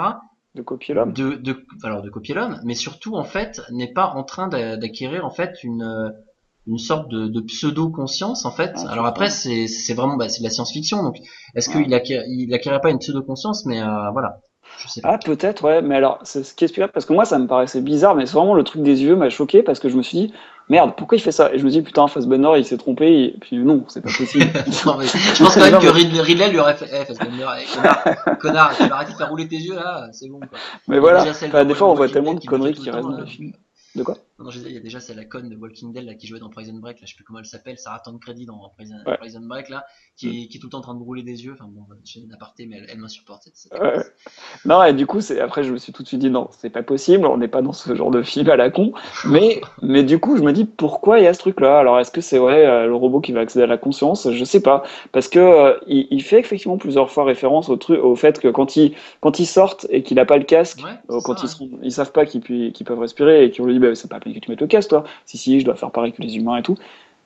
[0.56, 1.14] de copier l'homme.
[1.14, 4.78] de, de alors de copier l'homme, mais surtout en fait n'est pas en train d'a-
[4.78, 6.10] d'acquérir en fait une euh,
[6.68, 8.74] une sorte de, de pseudo conscience en fait.
[8.76, 11.18] Ah, alors après c'est c'est vraiment bah, c'est de la science-fiction donc
[11.56, 11.84] est-ce Ouais.
[11.84, 14.40] qu'il acquiert il acquérirait pas une pseudo conscience mais euh, voilà
[14.80, 15.12] je sais pas.
[15.14, 17.82] Ah, peut-être, ouais, mais alors, c'est ce qui explique, parce que moi, ça me paraissait
[17.82, 20.18] bizarre, mais c'est vraiment le truc des yeux m'a choqué, parce que je me suis
[20.18, 20.34] dit,
[20.70, 21.54] merde, pourquoi il fait ça?
[21.54, 24.10] Et je me suis dit, putain, Fassbender, il s'est trompé, et puis non, c'est pas
[24.18, 24.46] possible.
[24.86, 27.66] Non, mais je pense quand même que Ridley, Ridley lui aurait fait eh, Fassbender, eh,
[27.76, 28.04] connard,
[28.40, 30.60] connard, tu vas arrêter de faire rouler tes yeux là, c'est bon quoi.
[30.88, 33.28] Mais voilà, Enfin, des fois, on voit tellement de conneries qui le restent dans les
[33.28, 33.52] films.
[33.52, 33.58] donc,
[33.96, 34.16] De quoi?
[34.38, 36.28] Non, non, je il y a déjà c'est la conne de Walking Dead là qui
[36.28, 38.96] jouait dans Prison Break, là je sais plus comment elle s'appelle, Sarah Tancredi dans Prison,
[39.06, 39.18] Ouais.
[39.18, 39.86] Prison Break là,
[40.18, 41.54] qui, est, qui est tout le temps en train de brûler des yeux.
[41.54, 43.56] Enfin bon, j'ai une aparté, mais elle, elle m'insupporte cette.
[43.56, 44.04] cette Ouais.
[44.66, 46.70] Non, et du coup, c'est après, je me suis tout de suite dit, non, c'est
[46.70, 48.94] pas possible, on n'est pas dans ce genre de film à la con.
[49.26, 51.80] Mais, mais du coup, je me dis, pourquoi il y a ce truc-là?
[51.80, 54.30] Alors, est-ce que c'est vrai, euh, le robot qui va accéder à la conscience?
[54.32, 54.84] Je sais pas.
[55.12, 58.48] Parce que, euh, il, il fait effectivement plusieurs fois référence au truc, au fait que
[58.48, 61.48] quand ils, quand ils sortent et qu'il a pas le casque, Ouais, euh, quand ça,
[61.62, 64.40] ils, ils savent pas qu'ils peuvent respirer et qu'on lui dit, bah, c'est pas que
[64.40, 65.04] tu mettes le casque, toi.
[65.26, 66.78] Si, si, je dois faire pareil que les humains et tout.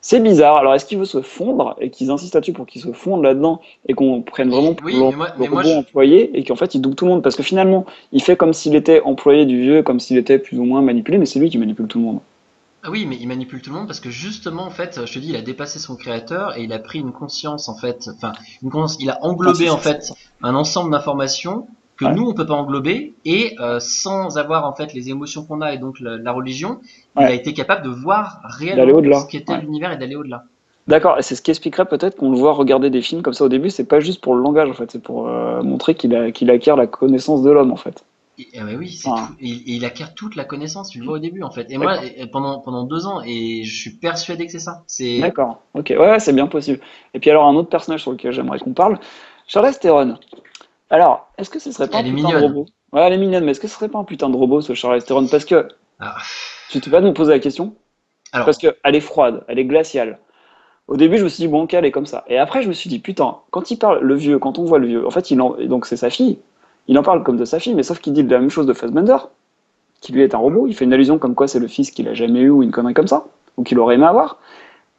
[0.02, 0.56] C'est bizarre.
[0.56, 3.60] Alors, est-ce qu'il veut se fondre et qu'ils insistent là-dessus pour qu'il se fonde là-dedans
[3.86, 6.44] et qu'on prenne vraiment pour Oui, le, moi- le mais moi, robot je- employé et
[6.44, 7.22] qu'en fait il double tout le monde?
[7.22, 10.58] Parce que finalement il fait comme s'il était employé du vieux, comme s'il était plus
[10.58, 12.20] ou moins manipulé, mais c'est lui qui manipule tout le monde.
[12.82, 15.18] Ah oui, mais il manipule tout le monde parce que justement, en fait, je te
[15.18, 18.32] dis, il a dépassé son créateur et il a pris une conscience, en fait, enfin,
[18.62, 21.68] une conscience, il a englobé, en fait, un ensemble d'informations
[22.00, 22.14] que Ouais.
[22.14, 25.74] nous, on peut pas englober et euh, sans avoir, en fait, les émotions qu'on a
[25.74, 26.80] et donc la, la religion,
[27.16, 29.60] il a été capable de voir réellement ce qu'était Ouais.
[29.60, 30.44] l'univers et d'aller au-delà.
[30.88, 33.44] D'accord, et c'est ce qui expliquerait peut-être qu'on le voit regarder des films comme ça
[33.44, 36.32] au début, c'est pas juste pour le langage en fait, c'est pour euh, montrer qu'il
[36.32, 38.02] qu'il acquiert la connaissance de l'homme en fait.
[38.38, 39.28] Et, eh ben oui, Ah.
[39.28, 39.34] tout.
[39.40, 41.66] Et, et il acquiert toute la connaissance, tu le vois au début, en fait.
[41.70, 41.96] Et moi,
[42.32, 44.82] pendant, pendant deux ans, et je suis persuadé que c'est ça.
[45.20, 46.80] D'accord, ok, ouais, c'est bien possible.
[47.12, 48.98] Et puis alors un autre personnage sur lequel j'aimerais qu'on parle,
[49.46, 50.16] Charlize Theron.
[50.90, 52.66] Alors, est-ce que ce serait pas Elle un putain de robot?
[52.92, 54.74] Ouais, elle est mignonne, mais est-ce que ce serait pas un putain de robot ce
[54.74, 55.26] Charlize Theron?
[55.28, 55.68] Parce que,
[56.00, 56.16] Ah.
[56.68, 57.74] tu te vas nous poser la question?
[58.32, 60.18] Alors, Parce qu'elle est froide, elle est glaciale.
[60.88, 62.24] Au début, je me suis dit, bon, ok, elle est comme ça.
[62.26, 64.78] Et après, je me suis dit, putain, quand il parle, le vieux, quand on voit
[64.80, 66.38] le vieux, en fait, il en, donc c'est sa fille.
[66.88, 68.72] Il en parle comme de sa fille, mais sauf qu'il dit la même chose de
[68.72, 69.16] Fassbender,
[70.00, 70.66] qui lui est un robot.
[70.66, 72.72] Il fait une allusion comme quoi c'est le fils qu'il a jamais eu ou une
[72.72, 73.24] connerie comme ça,
[73.56, 74.38] ou qu'il aurait aimé avoir.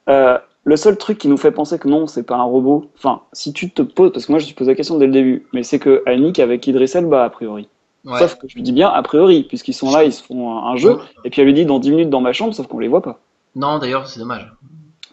[0.07, 3.21] Euh, le seul truc qui nous fait penser que non, c'est pas un robot, enfin,
[3.33, 5.11] si tu te poses, parce que moi je me suis posé la question dès le
[5.11, 7.67] début, mais c'est que Annick avec Idriss Elba, a priori.
[8.05, 8.19] ouais.
[8.19, 10.71] Sauf que je lui dis bien a priori, puisqu'ils sont là, ils se font un,
[10.71, 12.79] un jeu, et puis elle lui dit dans 10 minutes dans ma chambre, sauf qu'on
[12.79, 13.19] les voit pas.
[13.55, 14.51] Non, d'ailleurs, c'est dommage.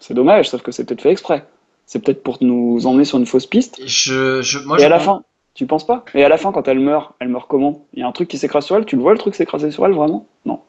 [0.01, 1.46] C'est dommage, sauf que c'est peut-être fait exprès.
[1.86, 3.80] C'est peut-être pour nous emmener sur une fausse piste.
[3.84, 5.22] Je, je, moi, et je à la fin,
[5.55, 6.05] tu penses pas?
[6.14, 7.86] Et à la fin, quand elle meurt, elle meurt comment?
[7.94, 9.70] Il y a un truc qui s'écrase sur elle, tu le vois le truc s'écraser
[9.70, 10.26] sur elle vraiment?
[10.44, 10.61] Non.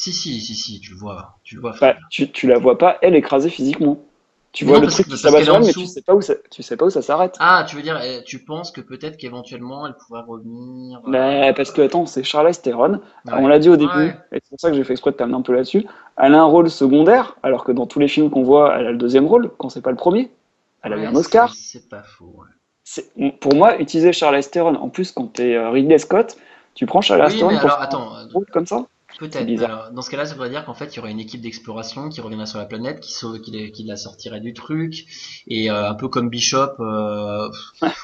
[0.00, 1.38] Si, si, si, si, tu le vois.
[1.42, 1.74] Tu le vois.
[1.80, 3.98] Bah, tu, tu la vois pas, elle écrasée physiquement.
[4.52, 6.22] Tu vois non, le truc que- qui s'abat sur elle, mais tu sais pas où
[6.22, 7.34] ça, tu sais pas où ça s'arrête.
[7.40, 10.98] Ah, tu veux dire, eh, tu penses que peut-être qu'éventuellement elle pourrait revenir.
[10.98, 12.92] euh, Mais parce que attends, c'est Charlize Theron.
[12.92, 13.00] ouais.
[13.26, 14.16] On l'a dit au début, Ouais.
[14.30, 15.84] et c'est pour ça que j'ai fait exprès de t'amener un peu là-dessus.
[16.16, 18.92] Elle a un rôle secondaire, alors que dans tous les films qu'on voit, elle a
[18.92, 20.30] le deuxième rôle, quand c'est pas le premier.
[20.84, 21.52] Elle a eu un Oscar.
[21.54, 22.44] c'est- pas faux.
[23.40, 26.36] pour moi, utiliser Charlize Theron, en plus quand t'es euh, Ridley Scott,
[26.74, 28.86] tu prends Charlize Oui, Theron pour alors attends, un rôle comme ça
[29.18, 29.92] peut-être.
[29.92, 32.20] dans ce cas-là, ça voudrait dire qu'en fait, il y aurait une équipe d'exploration qui
[32.20, 35.06] reviendrait sur la planète, qui, sauve, qui, la- qui la sortirait du truc,
[35.46, 36.80] et euh, un peu comme Bishop.
[36.80, 37.48] euh,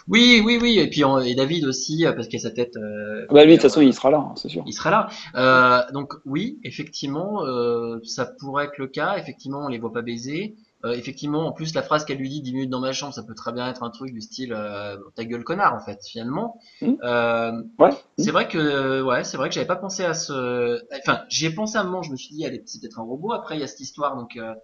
[0.08, 0.78] Oui, oui, oui.
[0.78, 2.76] Et puis en- et David aussi, euh, parce qu'il a sa tête.
[2.76, 4.62] euh, Bah lui, de toute façon, il sera là, hein, c'est sûr.
[4.66, 5.08] il sera là.
[5.36, 9.16] Euh, donc oui, effectivement, euh, ça pourrait être le cas.
[9.18, 10.56] Effectivement, on les voit pas baiser.
[10.84, 13.22] Euh, effectivement, en plus, la phrase qu'elle lui dit 10 minutes dans ma chambre, ça
[13.22, 16.58] peut très bien être un truc du style euh, ta gueule connard en fait, finalement.
[16.82, 16.92] Mm.
[17.02, 17.90] Euh, Ouais.
[18.18, 20.80] c'est vrai que ouais, c'est vrai que j'avais pas pensé à ce.
[21.00, 22.02] Enfin, j'y ai pensé à un moment.
[22.02, 23.32] Je me suis dit, allez, c'est peut-être un robot.
[23.32, 24.36] Après, il y a cette histoire donc.
[24.36, 24.54] euh,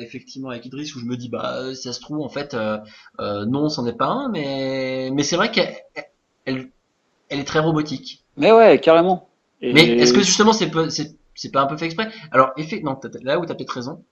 [0.00, 2.78] effectivement avec Idriss où je me dis bah ça se trouve en fait euh,
[3.20, 5.74] euh, non c'en est pas un mais mais c'est vrai qu'elle
[6.46, 6.70] elle,
[7.28, 9.28] elle est très robotique Mais ouais, carrément.
[9.60, 10.70] Et- mais est-ce que justement c'est
[11.34, 12.10] c'est pas un peu fait exprès?
[12.30, 14.02] Alors effe- non, t'as- là où t'as peut-être raison,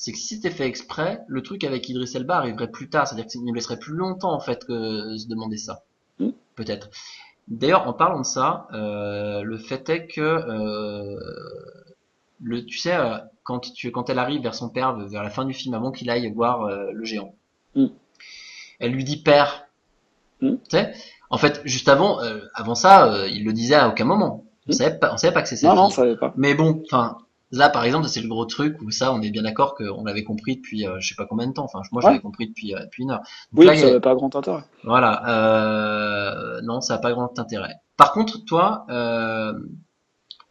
[0.00, 3.26] c'est que si c'était fait exprès, le truc avec Idriss Elba arriverait plus tard, c'est-à-dire
[3.26, 5.82] qu'il nous laisserait plus longtemps en fait que se demander ça.
[6.18, 6.30] Hmm.
[6.54, 6.88] Peut-être.
[7.48, 11.20] D'ailleurs, en parlant de ça, euh, le fait est que euh,
[12.42, 15.44] le, tu sais, euh, quand tu quand elle arrive vers son père vers la fin
[15.44, 17.34] du film, avant qu'il aille voir euh, le géant,
[17.74, 17.88] Hmm.
[18.78, 19.66] elle lui dit père.
[20.40, 20.54] Hmm.
[20.70, 20.94] Tu sais,
[21.28, 22.20] en fait, juste avant,
[22.54, 24.46] avant ça, il le disait à aucun moment.
[24.66, 26.32] On savait pas, on savait pas que c'est sa Non, non, ça savait pas.
[26.38, 27.18] Mais bon, enfin,
[27.52, 30.24] là par exemple, c'est le gros truc où ça, on est bien d'accord qu'on l'avait
[30.24, 31.64] compris depuis euh, je sais pas combien de temps.
[31.64, 32.12] Enfin, moi, je Ouais.
[32.12, 33.20] l'avais compris depuis, euh, depuis une heure.
[33.52, 34.62] Donc Oui, là, ça a- n'avait pas grand intérêt.
[34.84, 35.28] Voilà.
[35.28, 37.74] Euh, non, ça n'a pas grand intérêt.
[37.96, 39.52] Par contre, toi, euh,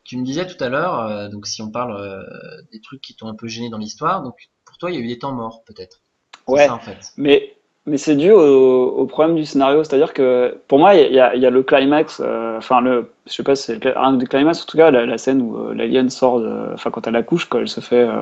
[0.04, 2.26] tu me disais tout à l'heure, donc si on parle
[2.72, 5.02] des trucs qui t'ont un peu gêné dans l'histoire, donc pour toi, il y a
[5.02, 6.02] eu des temps morts, peut-être.
[6.48, 6.66] Ouais.
[6.68, 7.14] ça, en fait.
[7.18, 7.56] Mais,
[7.90, 9.84] mais c'est dû au, au problème du scénario.
[9.84, 13.34] C'est-à-dire que pour moi, il y a, y a le climax, euh, enfin, le, je
[13.34, 16.10] sais pas si c'est un des climax, en tout cas, la, scène où euh, l'alien
[16.10, 16.42] sort,
[16.74, 18.22] enfin, quand elle accouche, quand elle se fait euh.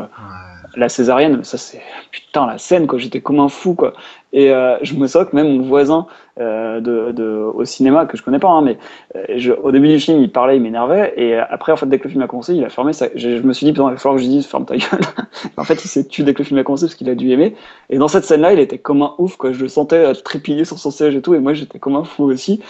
[0.75, 3.93] La césarienne, ça c'est putain la scène quoi, j'étais comme un fou quoi.
[4.33, 6.05] Et euh, je me sens que même mon voisin
[6.39, 8.77] euh, de, de, au cinéma que je connais pas, hein, mais
[9.15, 11.97] euh, je, au début du film il parlait, il m'énervait, et après en fait dès
[11.97, 12.93] que le film a commencé, il a fermé.
[12.93, 14.99] Ça, je, me suis dit putain il va falloir que je dise ferme ta gueule.
[15.57, 17.31] en fait il s'est tué dès que le film a commencé parce qu'il a dû
[17.31, 17.55] aimer.
[17.89, 20.13] Et dans cette scène là il était comme un ouf quoi, je le sentais euh,
[20.13, 22.61] trépiller sur son siège et tout, et moi j'étais comme un fou aussi.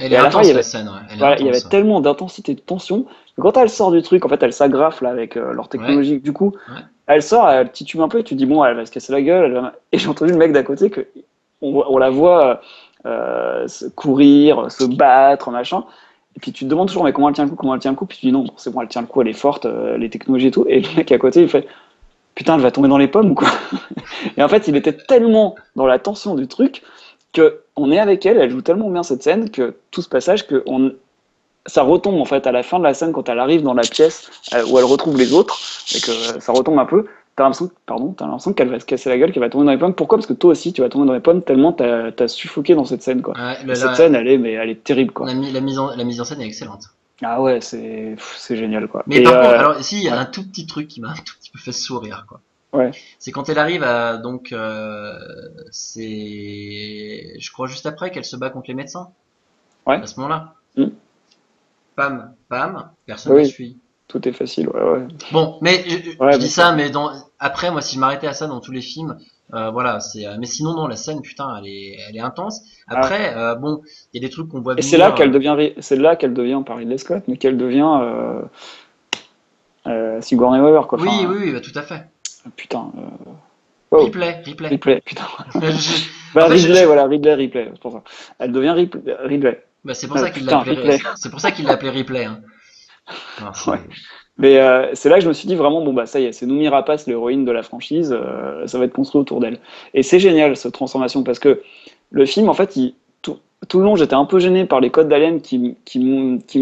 [0.00, 0.94] Elle Et est à la fin, intense, il y la avait- scène, ouais.
[1.10, 1.70] Elle il y avait intense, ouais.
[1.70, 3.04] tellement d'intensité, de tension,
[3.36, 6.18] que quand elle sort du truc, en fait, elle s'agrafe là avec euh, leur technologie.
[6.20, 6.52] Du coup,
[7.06, 9.22] elle sort, elle titube un peu, et tu dis bon, elle va se casser la
[9.22, 9.52] gueule.
[9.54, 11.06] va- Et j'ai entendu le mec d'à côté que
[11.62, 12.60] on, on la voit
[13.06, 15.84] euh, se courir, se battre, machin.
[16.36, 17.92] Et puis tu te demandes toujours mais comment elle tient le coup, comment elle tient
[17.92, 18.04] le coup?
[18.04, 20.10] Puis tu dis non, c'est bon, elle tient le coup, elle est forte, euh, les
[20.10, 20.66] technologies et tout.
[20.68, 21.66] Et le mec à côté, il fait
[22.34, 23.48] putain, elle va tomber dans les pommes ou quoi
[24.36, 26.82] Et en fait, il était tellement dans la tension du truc
[27.36, 30.46] que on est avec elle, elle joue tellement bien cette scène que tout ce passage
[30.46, 30.92] que on,
[31.66, 33.82] ça retombe en fait à la fin de la scène quand elle arrive dans la
[33.82, 35.56] pièce euh, où elle retrouve les autres
[35.94, 37.06] et que euh, ça retombe un peu.
[37.36, 39.72] T'as l'impression, pardon, t'as l'impression qu'elle va se casser la gueule, qu'elle va tomber dans
[39.72, 39.94] les pommes.
[39.94, 40.16] Pourquoi?
[40.16, 42.86] Parce que toi aussi, tu vas tomber dans les pommes tellement t'as as suffoqué dans
[42.86, 43.34] cette scène quoi.
[43.34, 45.26] Ouais, cette scène, elle est, mais elle est terrible quoi.
[45.26, 46.84] la, mi- la mise en, la mise en scène est excellente.
[47.22, 48.16] Ah ouais, c'est
[48.50, 49.02] génial quoi.
[49.06, 50.18] Mais Et, par euh, contre, alors si, il y a ouais.
[50.18, 52.40] un tout petit truc qui m'a un tout petit peu fait sourire, quoi.
[52.72, 52.90] Ouais.
[53.18, 55.12] C'est quand elle arrive à, donc, euh,
[55.70, 59.08] c'est, je crois juste après qu'elle se bat contre les médecins.
[59.86, 59.96] Ouais.
[60.02, 60.54] À ce moment-là.
[60.76, 60.86] Mm.
[61.94, 63.42] Pam, pam, personne Oui.
[63.42, 63.78] ne suit.
[64.08, 65.06] tout est facile, ouais, ouais.
[65.32, 68.60] Bon, mais je, dis ça, mais dans, après, moi, si je m'arrêtais à ça dans
[68.60, 69.16] tous les films,
[69.54, 72.62] euh, voilà, c'est, euh, mais sinon, non, la scène, putain, elle est, elle est intense.
[72.88, 73.80] Après, euh, bon,
[74.12, 74.78] il y a des trucs qu'on voit Ah.
[74.80, 78.42] Et c'est là qu'elle devient, c'est là qu'elle devient par Ridley Scott, mais qu'elle devient
[79.86, 81.00] euh, Sigourney Weaver quoi.
[81.00, 82.06] Oui, oui, oui, bah, tout à fait.
[82.54, 82.90] Putain.
[82.98, 83.30] euh,
[83.92, 83.98] Oh.
[84.04, 84.68] Replay, replay.
[84.68, 85.22] Ripley, putain.
[86.34, 88.02] Bah, En fait, je- Ridley, je- voilà, Ridley, Ripley, c'est pour ça.
[88.40, 89.00] Elle devient Ripley.
[89.20, 89.62] Ridley.
[89.84, 90.98] Bah, c'est pour Ah, replay.
[91.16, 92.24] c'est pour ça qu'il l'a appelé replay.
[92.24, 92.40] Hein.
[93.68, 93.78] Ouais.
[94.38, 96.32] Mais euh, c'est là que je me suis dit vraiment, bon, bah ça y est,
[96.32, 99.60] c'est Noomi Rapace, l'héroïne de la franchise, euh, ça va être construit autour d'elle.
[99.94, 101.62] Et c'est génial, cette transformation, parce que
[102.10, 103.38] le film, en fait, il, tout,
[103.68, 106.58] tout le long, j'étais un peu gêné par les codes d'Alien qui, qui, qui,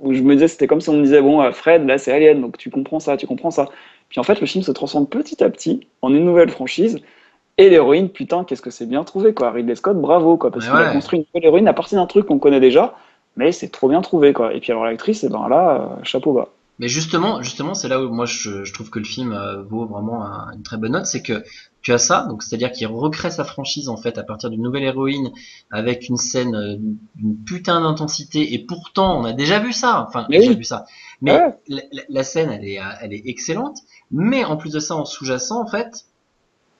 [0.00, 2.12] où je me disais, c'était comme si on me disait, bon, euh, Fred, là, c'est
[2.12, 3.66] Alien, donc tu comprends ça, tu comprends ça.
[4.08, 7.00] Puis en fait, le film se transforme petit à petit en une nouvelle franchise.
[7.58, 9.50] Et l'héroïne, putain, qu'est-ce que c'est bien trouvé, quoi.
[9.50, 12.06] Ridley Scott, bravo, quoi, parce Ouais, qu'il a construit une nouvelle héroïne à partir d'un
[12.06, 12.94] truc qu'on connaît déjà,
[13.36, 14.52] mais c'est trop bien trouvé, quoi.
[14.54, 16.48] Et puis alors l'actrice, et ben là, euh, chapeau bas.
[16.78, 19.86] Mais justement, justement, c'est là où moi je, je trouve que le film euh, vaut
[19.86, 21.42] vraiment un- une très bonne note, c'est que
[21.82, 24.82] tu as ça, donc c'est-à-dire qu'il recrée sa franchise en fait à partir d'une nouvelle
[24.82, 25.30] héroïne
[25.70, 26.76] avec une scène euh,
[27.14, 30.56] d'une putain d'intensité et pourtant on a déjà vu ça, enfin Mais déjà oui.
[30.56, 30.84] vu ça.
[31.22, 31.84] Mais Ouais.
[32.08, 33.78] la, scène elle est, elle est excellente,
[34.10, 36.06] mais en plus de ça en sous-jacent en fait,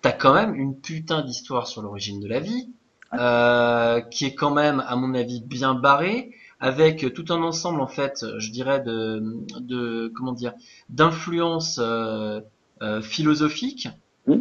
[0.02, 2.68] t'as quand même une putain d'histoire sur l'origine de la vie,
[3.14, 7.86] euh, qui est quand même à mon avis bien barrée avec tout un ensemble en
[7.86, 9.22] fait, je dirais de,
[9.60, 10.54] de comment dire,
[10.88, 12.40] d'influences euh,
[12.82, 13.88] euh, philosophiques.
[14.26, 14.40] Moi,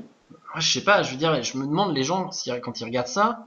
[0.59, 3.07] je sais pas, je veux dire, je me demande les gens si, quand ils regardent
[3.07, 3.45] ça,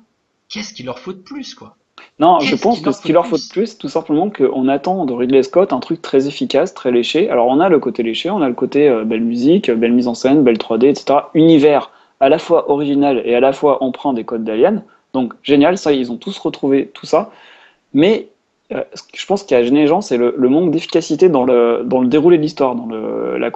[0.49, 1.77] qu'est-ce qu'il leur faut de plus quoi?
[2.21, 5.05] Non, je pense que ce qu'il leur faut plus de plus, tout simplement qu'on attend
[5.07, 7.31] de Ridley Scott un truc très efficace, très léché.
[7.31, 10.09] Alors on a le côté léché, on a le côté euh, belle musique, belle mise
[10.09, 11.21] en scène, belle 3D, etc.
[11.35, 11.91] Univers
[12.21, 14.83] à la fois original et à la fois emprunt des codes d'Alien.
[15.13, 17.31] Donc génial, ça, ils ont tous retrouvé tout ça.
[17.95, 18.29] Mais
[18.75, 22.01] euh, je pense qu'il a gêné les gens, c'est le, manque d'efficacité dans le, dans
[22.01, 23.49] le déroulé de l'histoire, dans, la,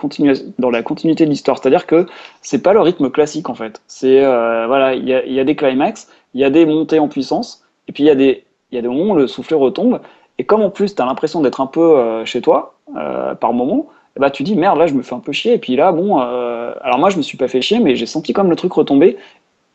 [0.58, 1.58] dans la continuité de l'histoire.
[1.58, 2.06] C'est-à-dire que
[2.40, 3.82] c'est pas le rythme classique en fait.
[4.04, 7.92] Euh, voilà, il y a, des climax, il y a des montées en puissance, et
[7.92, 10.00] puis il y a des, y a des moments où le soufflet retombe.
[10.38, 13.52] Et comme en plus tu as l'impression d'être un peu euh, chez toi euh, par
[13.52, 13.88] moment,
[14.18, 15.52] ben, tu dis merde là je me fais un peu chier.
[15.54, 18.32] Et puis là bon, alors moi je me suis pas fait chier, mais j'ai senti
[18.32, 19.18] comme le truc retomber.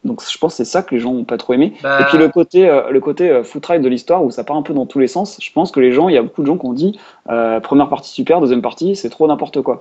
[0.07, 1.73] Donc je pense que c'est ça que les gens ont pas trop aimé.
[1.83, 4.55] Bah, Et puis le côté, euh, le côté euh, footrail de l'histoire où ça part
[4.57, 6.41] un peu dans tous les sens, je pense que les gens, il y a beaucoup
[6.41, 6.97] de gens qui ont dit
[7.29, 9.79] euh, première partie super, deuxième partie c'est trop n'importe quoi.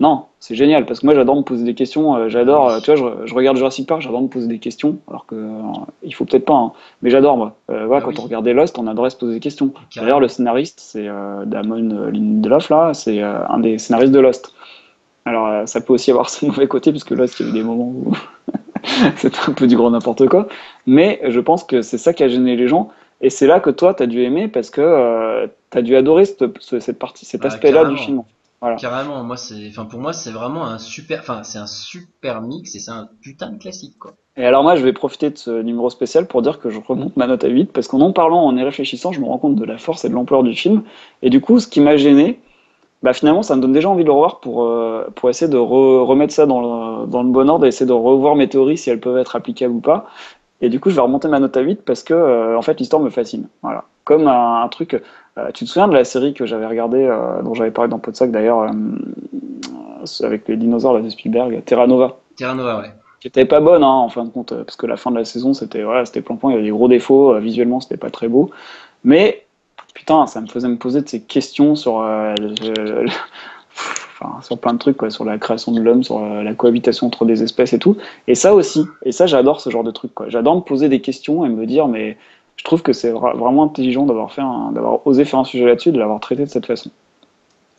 [0.00, 3.12] Non, c'est génial parce que moi j'adore me poser des questions, euh, j'adore, tu vois,
[3.24, 5.34] je, je regarde Jurassic Park, j'adore me poser des questions, alors que
[6.04, 6.72] il faut peut-être pas, hein,
[7.02, 7.56] mais j'adore moi.
[7.70, 8.16] Euh, voilà, Ah quand oui.
[8.20, 9.72] on regardait Lost, on adorait se poser des questions.
[9.96, 11.08] D'ailleurs, le scénariste, c'est
[11.46, 14.54] Damon Lindelof là, c'est un des scénaristes de Lost.
[15.24, 17.54] Alors ça peut aussi avoir son mauvais côté parce que Lost, il y a eu
[17.54, 18.12] des moments où
[19.16, 20.48] c'était un peu du grand n'importe quoi.
[20.86, 22.90] Mais je pense que c'est ça qui a gêné les gens.
[23.20, 26.24] Et c'est là que toi, tu as dû aimer parce que tu as dû adorer
[26.24, 28.22] cette, ce- cette partie, cet Bah, aspect-là du film.
[28.60, 28.76] Voilà.
[28.76, 32.74] Carrément, moi c'est, enfin pour moi c'est vraiment un super, enfin c'est un super mix
[32.74, 34.14] et c'est un putain de classique quoi.
[34.36, 37.16] Et alors moi, je vais profiter de ce numéro spécial pour dire que je remonte
[37.16, 39.56] ma note à 8, parce qu'en en parlant, en y réfléchissant, je me rends compte
[39.56, 40.82] de la force et de l'ampleur du film.
[41.22, 42.38] Et du coup, ce qui m'a gêné,
[43.02, 45.56] bah finalement, ça me donne déjà envie de le revoir pour, euh, pour essayer de
[45.58, 46.60] re- remettre ça dans
[47.02, 49.36] le, dans le bon ordre et essayer de revoir mes théories, si elles peuvent être
[49.36, 50.06] applicables ou pas.
[50.60, 52.78] Et du coup, je vais remonter ma note à 8 parce que, euh, en fait,
[52.80, 53.48] l'histoire me fascine.
[53.62, 53.84] Voilà.
[54.04, 54.94] Comme un, un truc.
[55.38, 57.98] euh, tu te souviens de la série que j'avais regardée, euh, dont j'avais parlé dans
[58.00, 62.90] Podsac d'ailleurs, euh, euh, avec les dinosaures là, de Spielberg, Terra Nova Terra Nova, ouais.
[63.20, 65.24] qui était pas bonne hein, en fin de compte parce que la fin de la
[65.24, 68.28] saison c'était voilà c'était plan-plan il y avait des gros défauts visuellement c'était pas très
[68.28, 68.50] beau
[69.04, 69.44] mais
[69.94, 72.34] putain ça me faisait me poser de ces questions sur euh,
[74.20, 77.06] enfin, sur plein de trucs quoi sur la création de l'homme sur euh, la cohabitation
[77.06, 77.96] entre des espèces et tout.
[78.26, 78.84] Et ça aussi.
[79.04, 81.88] Et ça j'adore ce genre de truc j'adore me poser des questions et me dire
[81.88, 82.16] mais
[82.56, 85.92] je trouve que c'est vra- vraiment intelligent d'avoir fait d'avoir osé faire un sujet là-dessus
[85.92, 86.90] de l'avoir traité de cette façon.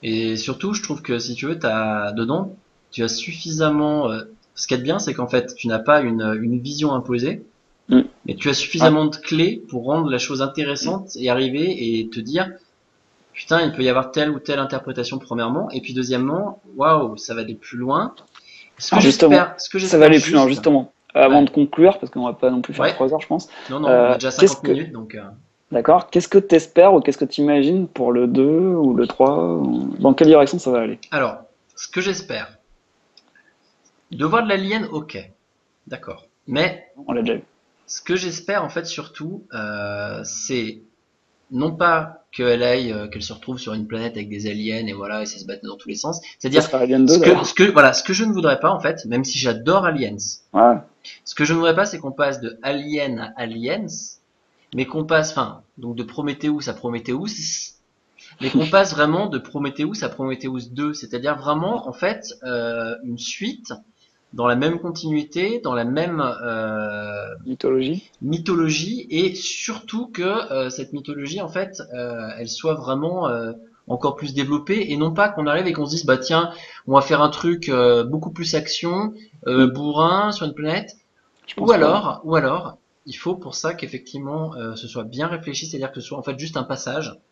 [0.02, 2.58] Et surtout, je trouve que si tu veux, t'as dedans,
[2.92, 4.10] tu as suffisamment.
[4.12, 4.24] euh,
[4.56, 7.46] ce qui est bien, c'est qu'en fait, tu n'as pas une vision imposée,
[7.90, 8.02] Mm.
[8.26, 12.20] mais tu as suffisamment de clés pour rendre la chose intéressante et arriver et te
[12.20, 12.48] dire,
[13.34, 17.34] putain, il peut y avoir telle ou telle interprétation premièrement, et puis deuxièmement, waouh, ça
[17.34, 18.14] va aller plus loin.
[18.78, 21.40] Ce que Ah, justement, j'espère- ce que ça va aller plus loin juste- justement avant
[21.40, 21.46] Ouais.
[21.46, 22.94] de conclure parce qu'on va pas non plus faire Ouais.
[22.94, 25.16] trois heures je pense Non, non, Euh, on a déjà qu'est-ce 50 que- minutes, donc.
[25.16, 25.24] euh,
[25.72, 26.10] D'accord.
[26.12, 29.38] Qu'est-ce que tu espères ou qu'est-ce que tu imagines pour le 2 ou le 3
[29.56, 31.00] ou- Dans quelle direction ça va aller?
[31.12, 31.38] Alors,
[31.76, 32.58] ce que j'espère,
[34.12, 35.18] de voir de l'alien, ok,
[35.88, 36.26] d'accord.
[36.48, 37.44] Mais On l'a déjà vu.
[37.90, 40.84] Ce que j'espère en fait surtout, euh, c'est
[41.52, 44.94] non pas qu'elle aille, euh, qu'elle se retrouve sur une planète avec des aliens et
[44.94, 46.22] voilà, et ça se batte dans tous les sens.
[46.38, 48.70] C'est-à-dire sera Alien 2 ce que, ce que, voilà, ce que je ne voudrais pas
[48.70, 50.18] en fait, même si j'adore Aliens,
[50.54, 50.76] Ouais.
[51.26, 53.88] ce que je ne voudrais pas, c'est qu'on passe de Alien à Aliens,
[54.76, 57.74] mais qu'on passe, enfin, donc de Prometheus à Prometheus,
[58.40, 63.18] mais qu'on passe vraiment de Prometheus à Prometheus 2, c'est-à-dire vraiment, en fait, euh, une
[63.18, 63.74] suite
[64.34, 68.12] dans la même continuité, dans la même euh, Mythologie.
[68.22, 73.54] mythologie, et surtout que euh, cette mythologie, en fait, euh, elle soit vraiment euh,
[73.88, 76.52] encore plus développée, et non pas qu'on arrive et qu'on se dise, bah tiens,
[76.88, 79.14] on va faire un truc euh, beaucoup plus action,
[79.48, 80.98] euh, bourrin sur une planète,
[81.58, 85.92] ou alors, ou alors, il faut pour ça qu'effectivement euh, ce soit bien réfléchi, c'est-à-dire
[85.92, 87.29] que ce soit en fait juste un passage Mm.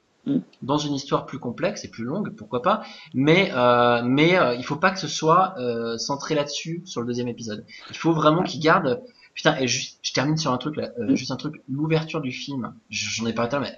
[0.61, 4.63] Dans une histoire plus complexe et plus longue, pourquoi pas, mais euh, mais euh, il
[4.63, 7.65] faut pas que ce soit euh, centré là-dessus sur le deuxième épisode.
[7.89, 9.01] Il faut vraiment qu'il garde.
[9.33, 11.15] Putain, et juste, je termine sur un truc là, euh, Mm.
[11.15, 12.73] juste un truc, l'ouverture du film.
[12.89, 13.75] J'en ai à l'heure, mais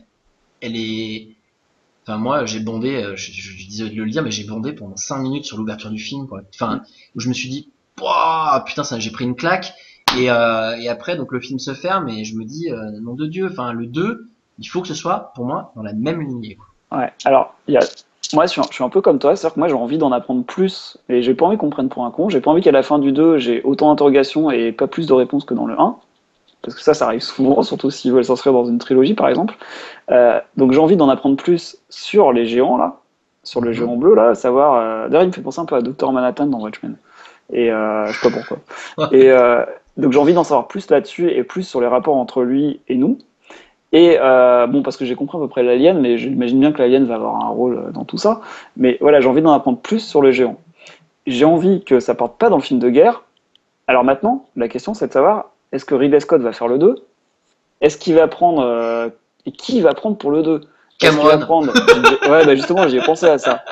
[0.61, 1.35] elle est.
[2.03, 4.95] Enfin moi j'ai bondé, je, je, je disais de le dire, mais j'ai bondé pendant
[4.95, 6.41] 5 minutes sur l'ouverture du film, quoi.
[6.53, 6.81] Enfin,
[7.15, 9.73] où je me suis dit, Pouah, putain, ça, j'ai pris une claque.
[10.17, 12.69] Et, et après, donc le film se ferme et je me dis,
[13.01, 14.27] nom de Dieu, enfin le 2,
[14.59, 16.57] il faut que ce soit, pour moi, dans la même lignée.
[16.91, 17.11] Ouais.
[17.25, 17.81] Alors, il y a...
[18.33, 19.35] moi, je suis, un, je suis un peu comme toi.
[19.35, 20.97] C'est-à-dire que moi, j'ai envie d'en apprendre plus.
[21.07, 22.29] Et j'ai pas envie qu'on me prenne pour un con.
[22.29, 25.13] J'ai pas envie qu'à la fin du 2, j'ai autant d'interrogations et pas plus de
[25.13, 25.95] réponses que dans le 1.
[26.61, 29.55] Parce que ça, ça arrive souvent, surtout s'ils veulent s'inscrire dans une trilogie, par exemple.
[30.11, 32.97] Euh, donc, j'ai envie d'en apprendre plus sur les géants, là.
[33.43, 34.29] Sur le géant bleu, là.
[34.29, 34.75] À savoir.
[34.75, 36.11] euh, D'ailleurs, il me fait penser un peu à Dr.
[36.11, 36.97] Manhattan dans Watchmen.
[37.51, 39.11] Et euh, je sais pas pourquoi.
[39.11, 39.65] Et euh,
[39.97, 42.95] donc j'ai envie d'en savoir plus là-dessus et plus sur les rapports entre lui et
[42.95, 43.17] nous.
[43.91, 46.77] Et euh, bon, parce que j'ai compris à peu près l'alien, mais j'imagine bien que
[46.79, 48.41] l'alien va avoir un rôle euh, dans tout ça.
[48.77, 50.57] Mais voilà, j'ai envie d'en apprendre plus sur le géant.
[51.25, 53.23] J'ai envie que ça parte pas dans le film de guerre.
[53.87, 57.03] Alors maintenant, la question c'est de savoir est-ce que Ridley Scott va faire le 2
[57.81, 59.09] Est-ce qu'il va prendre euh,
[59.45, 60.61] et qui va prendre pour le 2
[61.01, 61.45] Est-ce qu'il va Cameron.
[61.45, 61.73] prendre
[62.29, 63.63] Ouais, bah justement, j'y ai pensé à ça.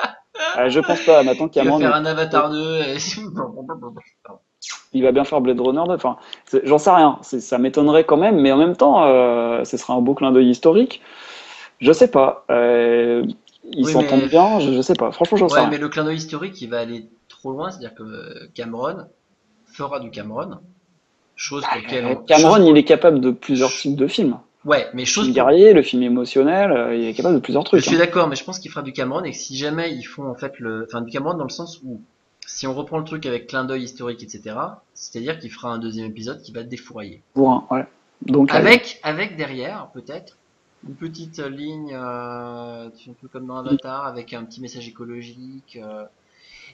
[0.58, 1.22] Euh, je pense pas.
[1.22, 2.96] Maintenant, Qui va Cameron, faire un Avatar 2 et...
[4.92, 5.92] il va bien faire Blade Runner 2.
[5.94, 6.16] Enfin,
[6.64, 7.18] j'en sais rien.
[7.22, 10.48] Ça m'étonnerait quand même, mais en même temps, euh, ce sera un beau clin d'œil
[10.50, 11.00] historique.
[11.80, 12.44] Je sais pas.
[12.50, 13.24] Euh,
[13.70, 14.58] ils Oui, s'entendent mais- bien.
[14.60, 15.12] Je, je sais pas.
[15.12, 15.70] Franchement, j'en sais Ouais, rien.
[15.70, 19.06] mais le clin d'œil historique, il va aller trop loin, c'est-à-dire que euh, Cameron
[19.66, 20.58] fera du Cameron.
[21.36, 24.38] Chose pour laquelle on- Euh, Cameron, chose- il est capable de plusieurs types de films.
[24.64, 27.40] Ouais, mais Le chose film pour- guerrier, le film émotionnel, euh, il est capable de
[27.40, 27.84] plusieurs Je trucs.
[27.84, 27.98] suis hein.
[28.00, 30.34] d'accord, mais je pense qu'il fera du Cameron et que si jamais ils font en
[30.34, 32.00] fait le, enfin du Cameron dans le sens où
[32.48, 34.56] si on reprend le truc avec clin d'œil historique, etc.,
[34.94, 37.22] c'est-à-dire qu'il fera un deuxième épisode qui va défourailler.
[37.34, 37.86] Pour un, ouais.
[38.22, 40.36] Donc, Avec, avec derrière peut-être
[40.88, 45.78] une petite ligne, euh, un peu comme dans Avatar, avec un petit message écologique.
[45.80, 46.04] euh.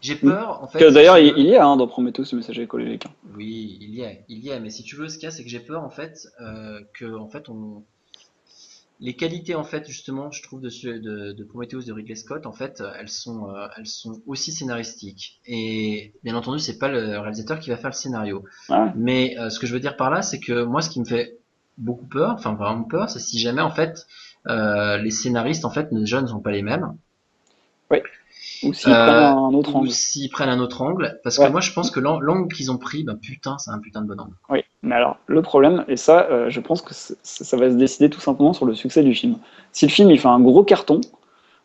[0.01, 0.87] J'ai peur en fait.
[0.87, 3.07] si d'ailleurs, veux- il y a hein, dans Prometheus ce message écologique.
[3.07, 3.13] hein.
[3.37, 5.31] Oui, il y a, il y a, mais si tu veux, ce qu'il y a,
[5.31, 7.83] c'est que j'ai peur en fait euh, que en fait on
[9.01, 12.47] les qualités en fait justement, je trouve de ce, de, de Prometheus de Ridley Scott
[12.47, 17.19] en fait, elles sont euh, elles sont aussi scénaristiques et bien entendu c'est pas le
[17.19, 18.45] réalisateur qui va faire le scénario.
[18.97, 21.05] Mais euh, ce que je veux dire par là, c'est que moi, ce qui me
[21.05, 21.39] fait
[21.77, 24.07] beaucoup peur, enfin vraiment peur, c'est si jamais en fait
[24.47, 26.97] euh, les scénaristes en fait déjà ne sont pas les mêmes.
[28.67, 29.91] Ou s'ils Euh, prennent un autre Ou angle.
[29.91, 31.47] s'ils prennent un autre angle, parce Ouais.
[31.47, 34.03] que moi je pense que l'an- l'angle qu'ils ont pris, ben putain, c'est un putain
[34.03, 34.35] de bon angle.
[34.51, 37.77] Oui, mais alors le problème, et ça, euh, je pense que ça ça va se
[37.77, 39.37] décider tout simplement sur le succès du film.
[39.73, 41.01] Si le film il fait un gros carton,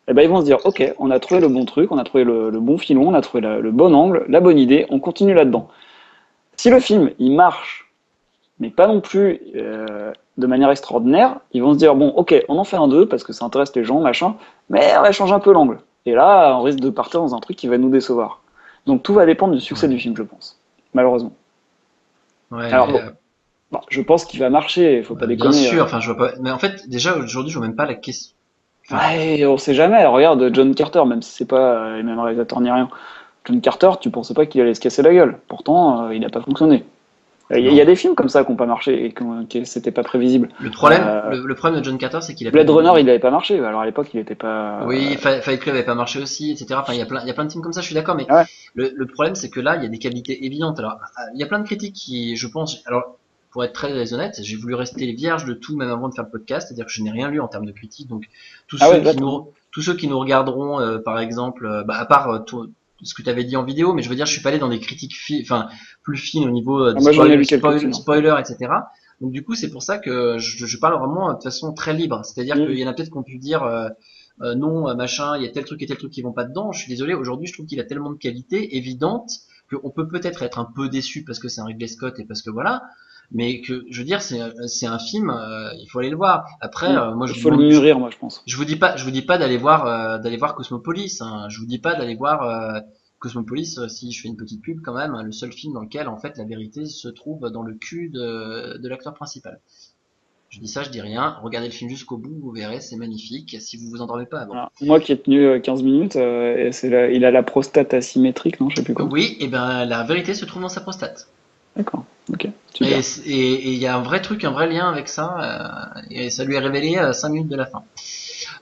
[0.08, 2.04] eh ben, ils vont se dire ok, on a trouvé le bon truc, on a
[2.04, 4.86] trouvé le, le bon filon, on a trouvé la- le bon angle, la bonne idée,
[4.90, 5.68] on continue là-dedans.
[6.56, 7.90] Si le film il marche,
[8.58, 12.58] mais pas non plus euh, de manière extraordinaire, ils vont se dire bon ok, on
[12.58, 14.34] en fait un deux parce que ça intéresse les gens, machin,
[14.68, 15.78] mais on va changer un peu l'angle.
[16.06, 18.40] Et là, on risque de partir dans un truc qui va nous décevoir.
[18.86, 19.94] Donc tout va dépendre du succès Ouais.
[19.94, 20.58] du film, je pense,
[20.94, 21.32] malheureusement.
[22.50, 23.10] Ouais, Alors, bon, euh,
[23.70, 25.52] Bon, je pense qu'il va marcher, il faut pas bien déconner.
[25.68, 25.84] sûr, euh.
[25.84, 26.34] enfin je vois pas.
[26.40, 28.34] Mais en fait, déjà aujourd'hui, je vois même pas la question.
[28.90, 30.04] Enfin, Ouais, on sait jamais.
[30.06, 32.88] Regarde John Carter, même si c'est pas euh, les mêmes réalisateurs ni rien.
[33.44, 35.38] John Carter, tu pensais pas qu'il allait se casser la gueule.
[35.46, 36.84] Pourtant, euh, il n'a pas fonctionné.
[37.52, 39.12] Il y, a- il y a des films comme ça qui n'ont pas marché et
[39.12, 40.48] que, que c'était pas prévisible.
[40.60, 43.06] Le problème, Euh, le, le problème de John Carter, c'est qu'il a Blade Runner, il
[43.06, 43.58] n'avait pas marché.
[43.58, 44.82] Alors à l'époque, il n'était pas.
[44.86, 46.74] Oui, Fight Club avait pas marché aussi, etc.
[46.80, 47.94] Enfin, il y a plein, il y a plein de films comme ça, je suis
[47.94, 48.44] d'accord, mais Ouais.
[48.74, 50.78] le, le problème, c'est que là, il y a des qualités évidentes.
[50.78, 53.16] Alors, euh, il y a plein de critiques qui, je pense, alors,
[53.50, 56.30] pour être très honnête, j'ai voulu rester vierge de tout, même avant de faire le
[56.30, 58.26] podcast, c'est-à-dire que je n'ai rien lu en termes de critiques, donc,
[58.68, 61.82] tous Ah ceux ouais, qui nous, tous ceux qui nous regarderont, euh, par exemple, euh,
[61.82, 62.38] bah, à part, euh,
[63.02, 64.58] ce que tu avais dit en vidéo, mais je veux dire, je suis pas allé
[64.58, 65.68] dans des critiques fi- enfin,
[66.02, 67.28] plus fines au niveau Ah, spoil-
[67.58, 68.72] spoil- spoilers, etc.
[69.20, 72.22] Donc du coup, c'est pour ça que je, je parle vraiment de façon très libre.
[72.24, 72.66] C'est-à-dire Mm.
[72.66, 73.88] qu'il y en a peut-être qui ont pu dire euh,
[74.42, 76.44] euh, non, euh, machin, il y a tel truc et tel truc qui vont pas
[76.44, 76.72] dedans.
[76.72, 79.30] Je suis désolé, aujourd'hui, je trouve qu'il a tellement de qualités évidentes
[79.70, 82.40] qu'on peut peut-être être un peu déçu parce que c'est un Ridley Scott et parce
[82.42, 82.82] que voilà.
[83.32, 86.46] Mais que, je veux dire, c'est c'est un film, euh, il faut aller le voir.
[86.60, 88.42] Après, euh, moi, je Il vous faut le mûrir, moi, je pense.
[88.46, 91.18] je vous dis pas, je vous dis pas d'aller voir, euh, d'aller voir Cosmopolis.
[91.20, 91.46] Hein.
[91.48, 92.80] Je vous dis pas d'aller voir euh,
[93.20, 93.78] Cosmopolis.
[93.78, 96.08] euh, si je fais une petite pub quand même, hein, le seul film dans lequel
[96.08, 99.60] en fait la vérité se trouve dans le cul de, de l'acteur principal.
[100.48, 101.36] Je dis ça, je dis rien.
[101.44, 103.56] Regardez le film jusqu'au bout, vous verrez, c'est magnifique.
[103.60, 104.54] Si vous vous endormez pas avant.
[104.54, 104.70] Voilà.
[104.80, 108.58] Moi qui ai tenu euh, 15 minutes, euh, et la- il a la prostate asymétrique,
[108.60, 109.04] non Je sais plus quoi.
[109.04, 111.28] Oui, et ben la vérité se trouve dans sa prostate.
[111.76, 112.04] D'accord,
[113.26, 115.94] Et il y a un vrai truc, un vrai lien avec ça.
[115.96, 117.82] euh, et ça lui est révélé à 5 minutes de la fin.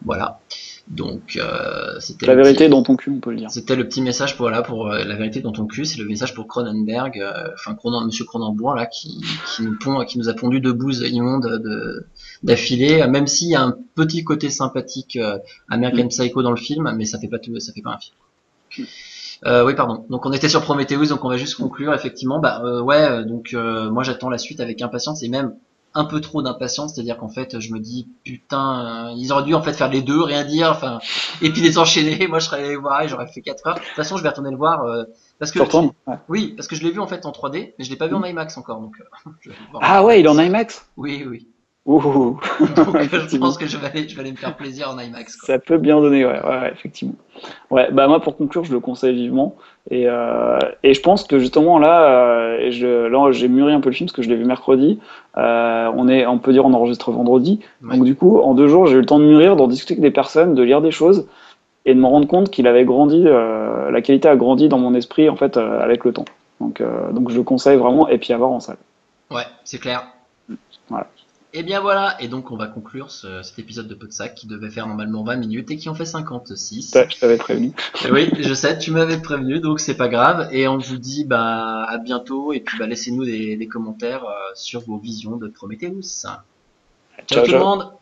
[0.04, 0.40] Voilà.
[0.88, 3.50] Donc euh, c'était La vérité petit- dans ton cul, on peut le dire.
[3.50, 6.06] C'était le petit message pour voilà pour euh, la vérité dans ton cul, c'est le
[6.06, 9.20] message pour Cronenberg, euh, enfin Cronen, Monsieur Cronenbourg là qui
[9.54, 12.06] qui nous pond, qui nous a pondu deux bouses immondes de
[12.42, 15.38] d'affilée, euh, même s'il y a un petit côté sympathique euh,
[15.68, 18.16] American Psycho dans le film, mais ça fait pas tout, ça fait pas un film.
[19.46, 20.04] Euh, oui pardon.
[20.10, 22.38] Donc on était sur Prometheus, donc on va juste conclure effectivement.
[22.40, 25.54] Bah euh, ouais, euh, donc euh, moi j'attends la suite avec impatience et même
[25.94, 29.54] un peu trop d'impatience, c'est-à-dire qu'en fait je me dis putain, euh, ils auraient dû
[29.54, 30.98] en fait faire les deux, rien dire, enfin
[31.42, 32.26] et puis les enchaîner.
[32.28, 33.74] Moi, je serais allé voir et j'aurais fait 4 heures.
[33.76, 35.04] De toute façon, je vais retourner le voir euh,
[35.38, 36.16] parce que Ouais.
[36.28, 38.14] oui, parce que je l'ai vu en fait en 3D, mais je l'ai pas vu
[38.14, 38.80] en IMAX encore.
[38.80, 40.38] Donc, euh, je vais voir Ah ouais, il est en.
[40.38, 40.84] IMAX?
[40.96, 41.48] Oui, oui.
[41.88, 42.38] Ouh,
[42.76, 45.36] Donc, je pense que je vais aller, je vais aller me faire plaisir en IMAX.
[45.36, 45.46] Quoi.
[45.46, 47.14] Ça peut bien donner, ouais, ouais, effectivement.
[47.70, 49.56] Ouais, bah moi pour conclure, je le conseille vivement.
[49.90, 53.88] Et, euh, et je pense que justement là, euh, je, là j'ai mûri un peu
[53.88, 55.00] le film parce que je l'ai vu mercredi.
[55.38, 57.60] Euh, on est, on peut dire, on enregistre vendredi.
[57.82, 57.96] Ouais.
[57.96, 60.02] Donc du coup, en deux jours, j'ai eu le temps de mûrir, d'en discuter avec
[60.02, 61.26] des personnes, de lire des choses
[61.86, 65.30] et de me rendre compte qu'il avait grandi, la qualité a grandi dans mon esprit
[65.30, 66.26] en fait avec le temps.
[66.60, 66.82] Donc,
[67.12, 68.76] donc je le conseille vraiment et puis à voir en salle.
[69.30, 70.06] Ouais, c'est clair.
[70.90, 71.06] Voilà.
[71.54, 74.68] Et bien voilà, et donc on va conclure ce- cet épisode de Podsac qui devait
[74.68, 76.82] faire normalement 20 minutes et qui en fait 56.
[76.90, 77.72] Ça, Je t'avais prévenu.
[78.06, 80.48] Et oui, je sais, tu m'avais prévenu, donc c'est pas grave.
[80.52, 84.34] Et on vous dit bah à bientôt et puis bah laissez-nous des, des commentaires euh,
[84.54, 86.02] sur vos visions de Prometheus.
[86.02, 86.36] Ciao,
[87.26, 87.92] Ciao, tout le monde